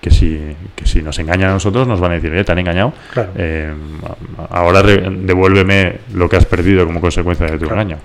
[0.00, 0.38] que si
[0.74, 2.92] que si nos engañan a nosotros nos van a decir, eh, te han engañado.
[3.12, 3.30] Claro.
[3.36, 3.72] Eh,
[4.50, 7.82] ahora devuélveme lo que has perdido como consecuencia de tu claro.
[7.82, 7.98] engaño.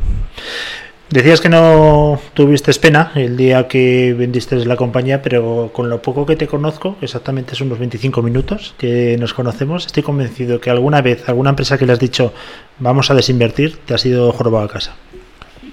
[1.09, 6.25] Decías que no tuviste pena el día que vendiste la compañía, pero con lo poco
[6.25, 11.01] que te conozco, exactamente son unos 25 minutos que nos conocemos, estoy convencido que alguna
[11.01, 12.33] vez, alguna empresa que le has dicho
[12.79, 14.95] vamos a desinvertir, te ha sido jorobado a casa.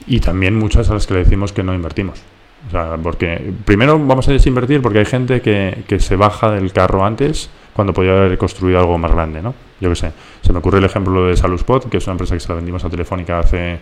[0.06, 2.20] Y también muchas a las que le decimos que no invertimos.
[2.68, 6.72] O sea, porque primero vamos a desinvertir porque hay gente que, que se baja del
[6.72, 9.54] carro antes cuando podía haber construido algo más grande, ¿no?
[9.80, 10.12] Yo qué sé.
[10.42, 12.84] Se me ocurre el ejemplo de Saluspot, que es una empresa que se la vendimos
[12.84, 13.80] a Telefónica hace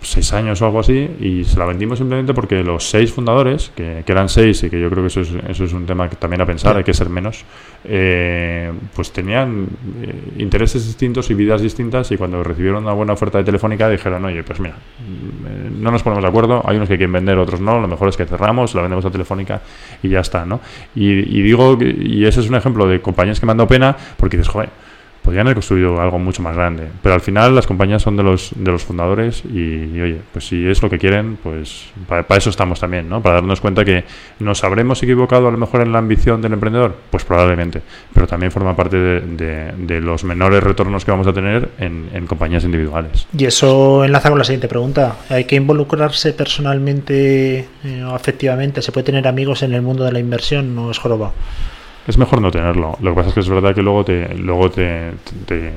[0.00, 4.02] seis años o algo así y se la vendimos simplemente porque los seis fundadores, que,
[4.06, 6.16] que eran seis y que yo creo que eso es, eso es un tema que
[6.16, 7.44] también a pensar, hay que ser menos,
[7.84, 9.66] eh, pues tenían
[10.02, 14.24] eh, intereses distintos y vidas distintas y cuando recibieron una buena oferta de Telefónica dijeron,
[14.24, 17.60] oye, pues mira, eh, no nos ponemos de acuerdo, hay unos que quieren vender, otros
[17.60, 19.60] no, lo mejor es que cerramos, la vendemos a Telefónica
[20.02, 20.60] y ya está, ¿no?
[20.94, 23.96] Y, y digo, y ese es un ejemplo de compañías que me han dado pena
[24.16, 24.70] porque dices, joder,
[25.22, 26.84] podrían haber construido algo mucho más grande.
[27.02, 30.66] Pero al final las compañías son de los, de los fundadores y, oye, pues si
[30.66, 33.20] es lo que quieren, pues para, eso estamos también, ¿no?
[33.22, 34.04] Para darnos cuenta que
[34.38, 37.82] nos habremos equivocado a lo mejor en la ambición del emprendedor, pues probablemente,
[38.14, 42.64] pero también forma parte de, los menores retornos que vamos a tener en, en, compañías
[42.64, 43.26] individuales.
[43.36, 45.16] Y eso enlaza con la siguiente pregunta.
[45.28, 48.80] ¿Hay que involucrarse personalmente eh, o afectivamente?
[48.80, 50.74] ¿Se puede tener amigos en el mundo de la inversión?
[50.74, 51.32] ¿No es joroba?
[52.08, 52.96] Es mejor no tenerlo.
[53.00, 55.12] Lo que pasa es que es verdad que luego te, luego te,
[55.46, 55.72] te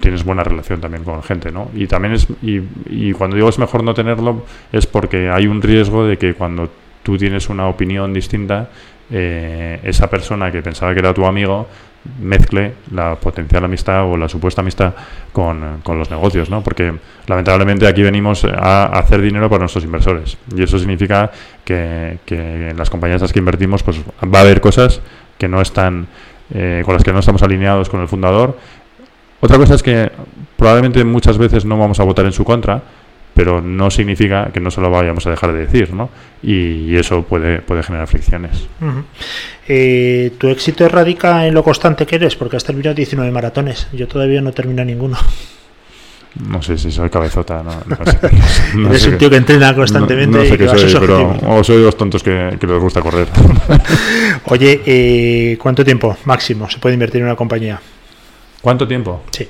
[0.00, 1.68] tienes buena relación también con gente, ¿no?
[1.74, 5.60] Y también es y, y, cuando digo es mejor no tenerlo es porque hay un
[5.60, 6.70] riesgo de que cuando
[7.02, 8.70] tú tienes una opinión distinta
[9.10, 11.66] eh, esa persona que pensaba que era tu amigo
[12.20, 14.94] mezcle la potencial amistad o la supuesta amistad
[15.32, 16.62] con, con, los negocios, ¿no?
[16.62, 16.92] Porque
[17.26, 21.30] lamentablemente aquí venimos a hacer dinero para nuestros inversores y eso significa
[21.64, 25.00] que, que en las compañías en las que invertimos pues va a haber cosas
[25.38, 26.06] que no están
[26.52, 28.58] eh, con las que no estamos alineados con el fundador.
[29.40, 30.10] Otra cosa es que
[30.56, 32.82] probablemente muchas veces no vamos a votar en su contra,
[33.34, 36.08] pero no significa que no se lo vayamos a dejar de decir, ¿no?
[36.42, 38.68] Y, eso puede, puede generar fricciones.
[39.68, 42.36] Eh, ¿Tu éxito radica en lo constante que eres?
[42.36, 43.88] Porque has terminado 19 maratones.
[43.92, 45.18] Yo todavía no termino ninguno.
[46.40, 47.70] No sé si soy cabezota, no,
[48.88, 50.36] Eres un tío que entrena constantemente.
[50.36, 53.28] No, sé qué soy, pero o soy de los tontos que, les gusta correr.
[54.46, 57.80] Oye, eh, ¿cuánto tiempo máximo se puede invertir en una compañía?
[58.60, 59.22] ¿Cuánto tiempo?
[59.30, 59.48] Sí.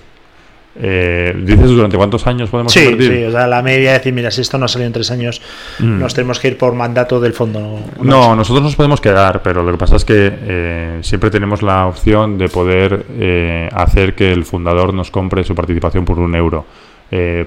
[0.76, 3.12] Eh, ¿Dices durante cuántos años podemos invertir?
[3.12, 5.40] Sí, o sea, la media es decir, mira, si esto no salido en tres años,
[5.78, 5.98] mm.
[6.00, 7.80] nos tenemos que ir por mandato del fondo.
[8.00, 11.86] No, nosotros nos podemos quedar, pero lo que pasa es que eh, siempre tenemos la
[11.86, 16.64] opción de poder eh, hacer que el fundador nos compre su participación por un euro.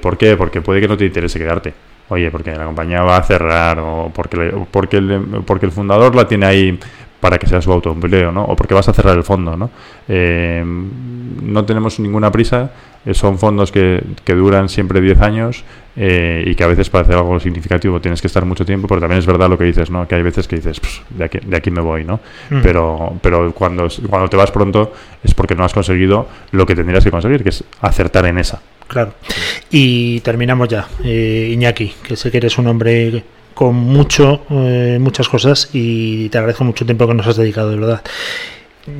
[0.01, 0.37] ¿Por qué?
[0.37, 1.73] Porque puede que no te interese quedarte.
[2.09, 6.25] Oye, porque la compañía va a cerrar o porque, porque, el, porque el fundador la
[6.25, 6.79] tiene ahí
[7.19, 8.45] para que sea su autoempleo, ¿no?
[8.45, 9.69] O porque vas a cerrar el fondo, ¿no?
[10.07, 12.71] no tenemos ninguna prisa
[13.07, 15.63] eh, son fondos que, que duran siempre 10 años
[15.95, 18.99] eh, y que a veces para hacer algo significativo tienes que estar mucho tiempo, pero
[18.99, 20.05] también es verdad lo que dices, ¿no?
[20.05, 22.19] Que hay veces que dices, de, aquí, de aquí me voy, ¿no?
[22.49, 22.61] Mm.
[22.61, 24.91] Pero, pero cuando, cuando te vas pronto
[25.23, 28.61] es porque no has conseguido lo que tendrías que conseguir, que es acertar en esa.
[28.87, 29.13] Claro.
[29.71, 30.87] Y terminamos ya.
[31.01, 33.23] Eh, Iñaki, que sé que eres un hombre
[33.57, 34.43] con mucho,
[34.99, 38.01] muchas cosas y te agradezco mucho el tiempo que nos has dedicado, de verdad.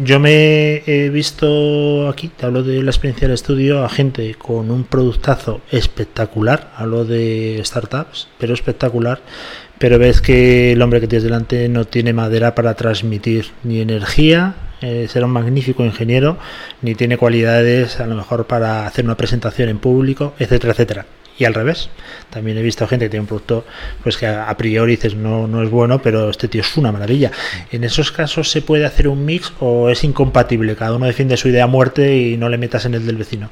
[0.03, 4.71] Yo me he visto aquí, te hablo de la experiencia del estudio, a gente con
[4.71, 9.21] un productazo espectacular, hablo de startups, pero espectacular,
[9.77, 14.55] pero ves que el hombre que tienes delante no tiene madera para transmitir ni energía,
[14.81, 16.39] eh, será un magnífico ingeniero,
[16.81, 21.05] ni tiene cualidades a lo mejor para hacer una presentación en público, etcétera, etcétera
[21.37, 21.89] y al revés.
[22.29, 23.65] También he visto gente que tiene un producto
[24.03, 27.31] pues que a, priori dices no, no es bueno, pero este tío es una maravilla.
[27.71, 31.49] En esos casos se puede hacer un mix o es incompatible, cada uno defiende su
[31.49, 33.49] idea a muerte y no le metas en el del vecino.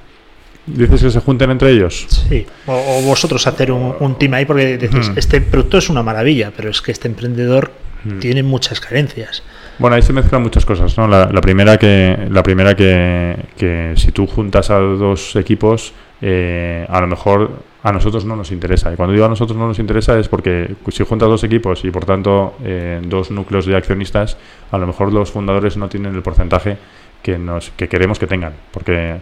[0.67, 2.07] ¿Dices que se junten entre ellos?
[2.27, 6.71] Sí, o, vosotros hacer un, team ahí porque dices, este producto es una maravilla, pero
[6.71, 7.71] es que este emprendedor
[8.19, 9.43] tiene muchas carencias.
[9.77, 11.07] Bueno, ahí se mezclan muchas cosas, ¿no?
[11.07, 17.01] La, primera que la primera que, que si tú juntas a dos equipos, eh, a
[17.01, 17.51] lo mejor
[17.85, 18.91] a nosotros no nos interesa.
[18.91, 21.91] Y cuando digo a nosotros no nos interesa es porque si juntas dos equipos y
[21.91, 24.37] por tanto eh, dos núcleos de accionistas,
[24.71, 26.79] a lo mejor los fundadores no tienen el porcentaje
[27.21, 28.53] que, nos, que queremos que tengan.
[28.71, 29.17] Porque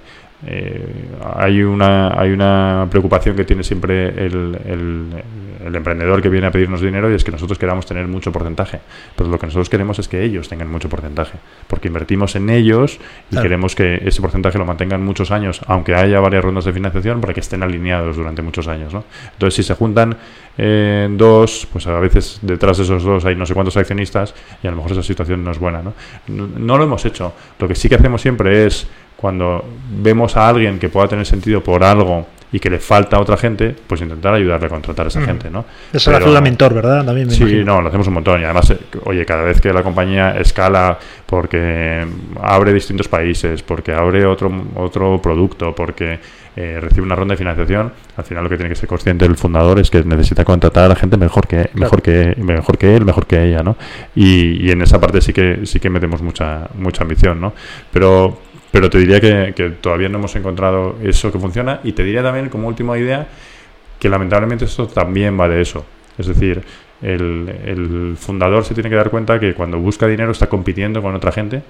[0.45, 0.85] eh,
[1.35, 6.81] hay, una, hay una preocupación que tiene siempre el, el, emprendedor que viene a pedirnos
[6.81, 8.79] dinero y es que nosotros queramos tener mucho porcentaje.
[9.15, 11.37] Pero lo que nosotros queremos es que ellos tengan mucho porcentaje,
[11.67, 12.99] porque invertimos en ellos
[13.31, 17.21] y queremos que ese porcentaje lo mantengan muchos años, aunque haya varias rondas de financiación,
[17.21, 18.93] para que estén alineados durante muchos años.
[18.93, 19.05] ¿no?
[19.31, 20.17] Entonces, si se juntan
[20.57, 24.67] eh, dos, pues a veces detrás de esos dos hay no sé cuántos accionistas y
[24.67, 25.81] a lo mejor esa situación no es buena.
[25.81, 25.93] ¿no?
[26.27, 27.33] no lo hemos hecho.
[27.57, 28.87] Lo que sí que hacemos siempre es
[29.23, 29.63] cuando
[30.01, 33.37] vemos a alguien que pueda tener sentido por algo y que le falta a otra
[33.37, 35.63] gente, pues intentar ayudarle a contratar a esa gente, ¿no?
[35.93, 37.05] Es la ayuda mentor, ¿verdad?
[37.05, 38.41] También sí, no, lo hacemos un montón.
[38.41, 42.05] Y además, eh, oye, cada vez que la compañía escala porque
[42.41, 46.19] abre distintos países, porque abre otro, otro producto, porque
[46.57, 49.37] eh, recibe una ronda de financiación, al final lo que tiene que ser consciente el
[49.37, 53.05] fundador es que necesita contratar a la gente mejor que mejor que mejor que él,
[53.05, 53.77] mejor que ella, ¿no?
[54.15, 57.53] Y, y en esa parte sí que sí que metemos mucha mucha ambición, ¿no?
[57.89, 62.23] Pero pero te diría que, todavía no hemos encontrado eso que funciona y te diría
[62.23, 63.27] también como última idea
[63.99, 65.85] que lamentablemente esto también va de eso.
[66.17, 66.63] Es decir,
[67.03, 71.31] el, fundador se tiene que dar cuenta que cuando busca dinero está compitiendo con otra
[71.31, 71.61] gente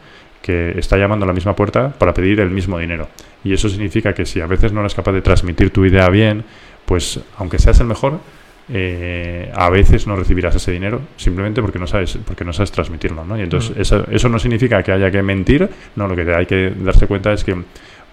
[0.42, 3.10] que está llamando a la misma puerta para pedir el mismo dinero.
[3.44, 6.46] Y eso significa que si a veces no eres capaz de transmitir tu idea bien,
[6.86, 8.22] pues aunque seas el mejor,
[8.70, 13.26] eh, a veces no recibirás ese dinero simplemente porque no sabes porque no sabes transmitirlo
[13.26, 13.38] ¿no?
[13.38, 16.74] y entonces eso, eso, no significa que haya que mentir no lo que hay que
[16.78, 17.56] darse cuenta es que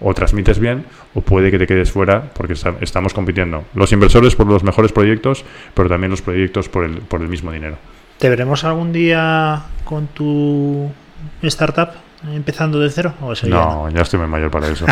[0.01, 0.83] o transmites bien
[1.13, 5.45] o puede que te quedes fuera porque estamos compitiendo los inversores por los mejores proyectos
[5.73, 7.77] pero también los proyectos por el, por el mismo dinero.
[8.17, 10.91] ¿Te veremos algún día con tu
[11.43, 11.89] startup
[12.29, 13.13] empezando de cero?
[13.47, 14.85] no, ya estoy muy mayor para eso.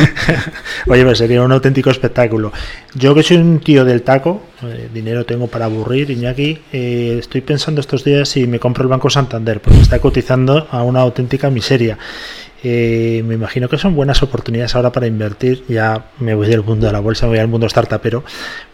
[0.86, 2.52] Oye, pues sería un auténtico espectáculo.
[2.94, 7.42] Yo que soy un tío del taco, eh, dinero tengo para aburrir, Iñaki, eh, estoy
[7.42, 11.50] pensando estos días si me compro el Banco Santander, porque está cotizando a una auténtica
[11.50, 11.98] miseria.
[12.62, 15.64] Eh, me imagino que son buenas oportunidades ahora para invertir.
[15.68, 18.24] Ya me voy del mundo de la bolsa, me voy al mundo startupero,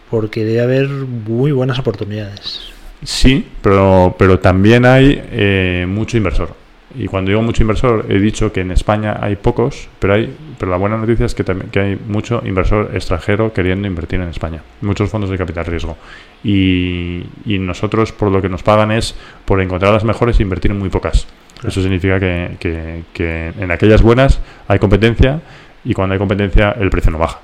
[0.09, 2.61] porque debe haber muy buenas oportunidades.
[3.03, 6.62] Sí, pero, pero también hay mucho inversor.
[6.95, 10.71] Y cuando digo mucho inversor, he dicho que en España hay pocos, pero hay pero
[10.71, 14.63] la buena noticia es que, también, que hay mucho inversor extranjero queriendo invertir en España,
[14.79, 15.97] muchos fondos de capital riesgo.
[16.41, 19.13] Y, y nosotros por lo que nos pagan es
[19.43, 21.27] por encontrar las mejores e invertir en muy pocas.
[21.67, 24.39] Eso significa que, que, que en aquellas buenas
[24.69, 25.41] hay competencia
[25.83, 27.39] y cuando hay competencia el precio no baja.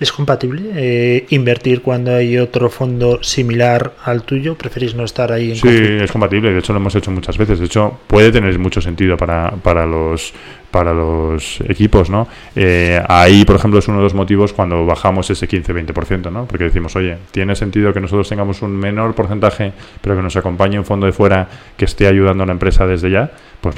[0.00, 4.56] ¿Es compatible eh, invertir cuando hay otro fondo similar al tuyo?
[4.56, 5.50] ¿Preferís no estar ahí?
[5.50, 6.50] En sí, es compatible.
[6.50, 7.58] De hecho, lo hemos hecho muchas veces.
[7.58, 10.32] De hecho, puede tener mucho sentido para, para los
[10.70, 12.28] para los equipos, ¿no?
[12.54, 16.46] Eh, ahí, por ejemplo, es uno de los motivos cuando bajamos ese 15-20%, ¿no?
[16.46, 20.78] Porque decimos, oye, tiene sentido que nosotros tengamos un menor porcentaje, pero que nos acompañe
[20.78, 23.30] un fondo de fuera que esté ayudando a la empresa desde ya.
[23.60, 23.74] Pues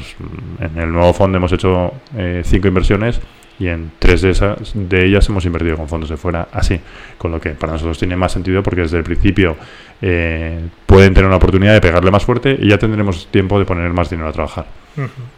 [0.60, 3.20] en el nuevo fondo hemos hecho eh, cinco inversiones
[3.58, 6.80] y en tres de esas de ellas hemos invertido con fondos de fuera así.
[7.18, 9.56] Con lo que para nosotros tiene más sentido porque desde el principio
[10.00, 13.92] eh, pueden tener una oportunidad de pegarle más fuerte y ya tendremos tiempo de poner
[13.92, 14.81] más dinero a trabajar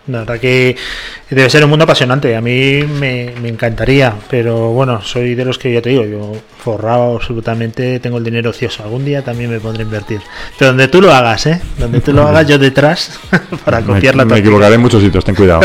[0.06, 0.76] la verdad que
[1.30, 2.34] debe ser un mundo apasionante.
[2.36, 7.16] A mí me, encantaría, pero bueno, soy de los que ya te digo, yo forrado
[7.16, 8.82] absolutamente, tengo el dinero ocioso.
[8.82, 10.20] Algún día también me pondré a invertir.
[10.58, 11.60] Pero donde tú lo hagas, ¿eh?
[11.78, 13.18] Donde tú lo hagas, yo detrás
[13.64, 15.60] para copiar la Me equivocaré en muchos sitios, ten cuidado.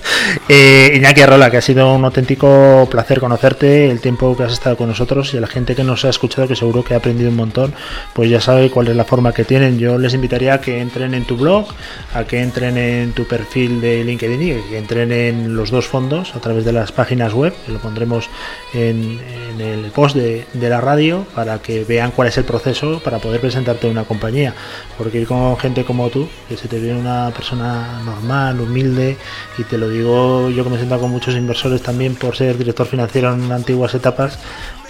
[0.48, 4.76] eh, Iñaki Arrola, que ha sido un auténtico placer conocerte, el tiempo que has estado
[4.76, 7.30] con nosotros y a la gente que nos ha escuchado, que seguro que ha aprendido
[7.30, 7.74] un montón,
[8.12, 9.78] pues ya sabe cuál es la forma que tienen.
[9.78, 11.66] Yo les invitaría a que entren en tu blog,
[12.14, 16.36] a que entren en tu perfil de LinkedIn y que entren en los dos fondos
[16.36, 18.30] a través de las páginas web, lo pondremos
[18.72, 19.18] en,
[19.58, 23.88] el post de, la radio para que vean cuál es el proceso para poder presentarte
[23.88, 24.54] a una compañía.
[24.96, 29.16] Porque ir con gente como tú, que se te viene una persona normal, humilde,
[29.58, 32.86] y te lo digo yo que me siento con muchos inversores también por ser director
[32.86, 34.38] financiero en antiguas etapas,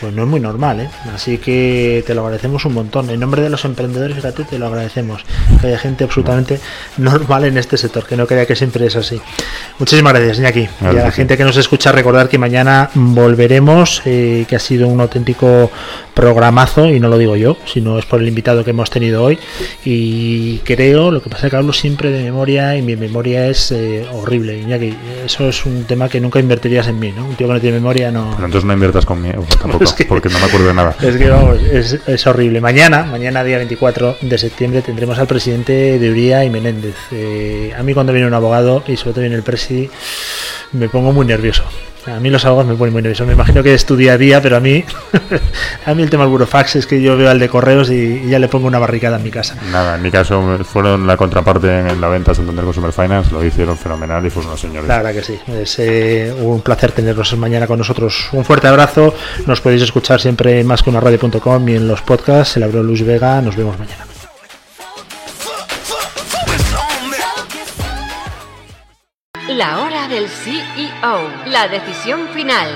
[0.04, 0.90] pues no es muy normal, ¿eh?
[1.14, 3.08] Así que te lo agradecemos un montón.
[3.08, 5.24] En nombre de los emprendedores, fíjate, te lo agradecemos.
[5.62, 6.60] Que haya gente absolutamente
[6.98, 9.18] normal en este sector, que no crea que siempre es así.
[9.78, 10.68] Muchísimas gracias, Iñaki.
[10.82, 14.88] Y a la gente que nos escucha, recordar que mañana volveremos, eh, que ha sido
[14.88, 15.70] un auténtico
[16.14, 19.38] programazo, y no lo digo yo, sino es por el invitado que hemos tenido hoy.
[19.84, 23.72] Y creo, lo que pasa es que hablo siempre de memoria, y mi memoria es
[23.72, 24.94] eh, horrible, Iñaki.
[25.24, 27.26] Eso es un tema que nunca invertirías en mí, ¿no?
[27.26, 28.30] Un tío que no tiene memoria no.
[28.34, 30.96] Pero entonces no inviertas conmigo tampoco porque no me acuerdo de nada.
[31.04, 32.60] Es que vamos, es, horrible.
[32.60, 36.96] Mañana, mañana día 24 de septiembre, tendremos al presidente de Uría y Menéndez.
[37.12, 39.90] Eh, a mí cuando viene un abogado y sobre todo viene el presi,
[40.72, 41.64] me pongo muy nervioso.
[42.06, 43.24] A mí los abogados me ponen muy nervioso.
[43.24, 44.84] Me imagino que es tu día a día, pero a mí,
[45.86, 48.38] a mí el tema del burofax es que yo veo al de correos y, ya
[48.38, 49.56] le pongo una barricada en mi casa.
[49.72, 53.76] Nada, en mi caso fueron la contraparte en la venta Santander Consumer Finance, lo hicieron
[53.76, 54.86] fenomenal y fueron unos señores.
[54.86, 58.28] La verdad que sí, es eh, un placer tenerlos mañana con nosotros.
[58.32, 59.14] Un fuerte abrazo,
[59.46, 62.56] nos podéis escuchar siempre en más que una radio.com y en los podcasts.
[62.56, 64.13] El abro Luis Vega, nos vemos mañana.
[69.56, 72.66] La hora del CEO, la decisión final.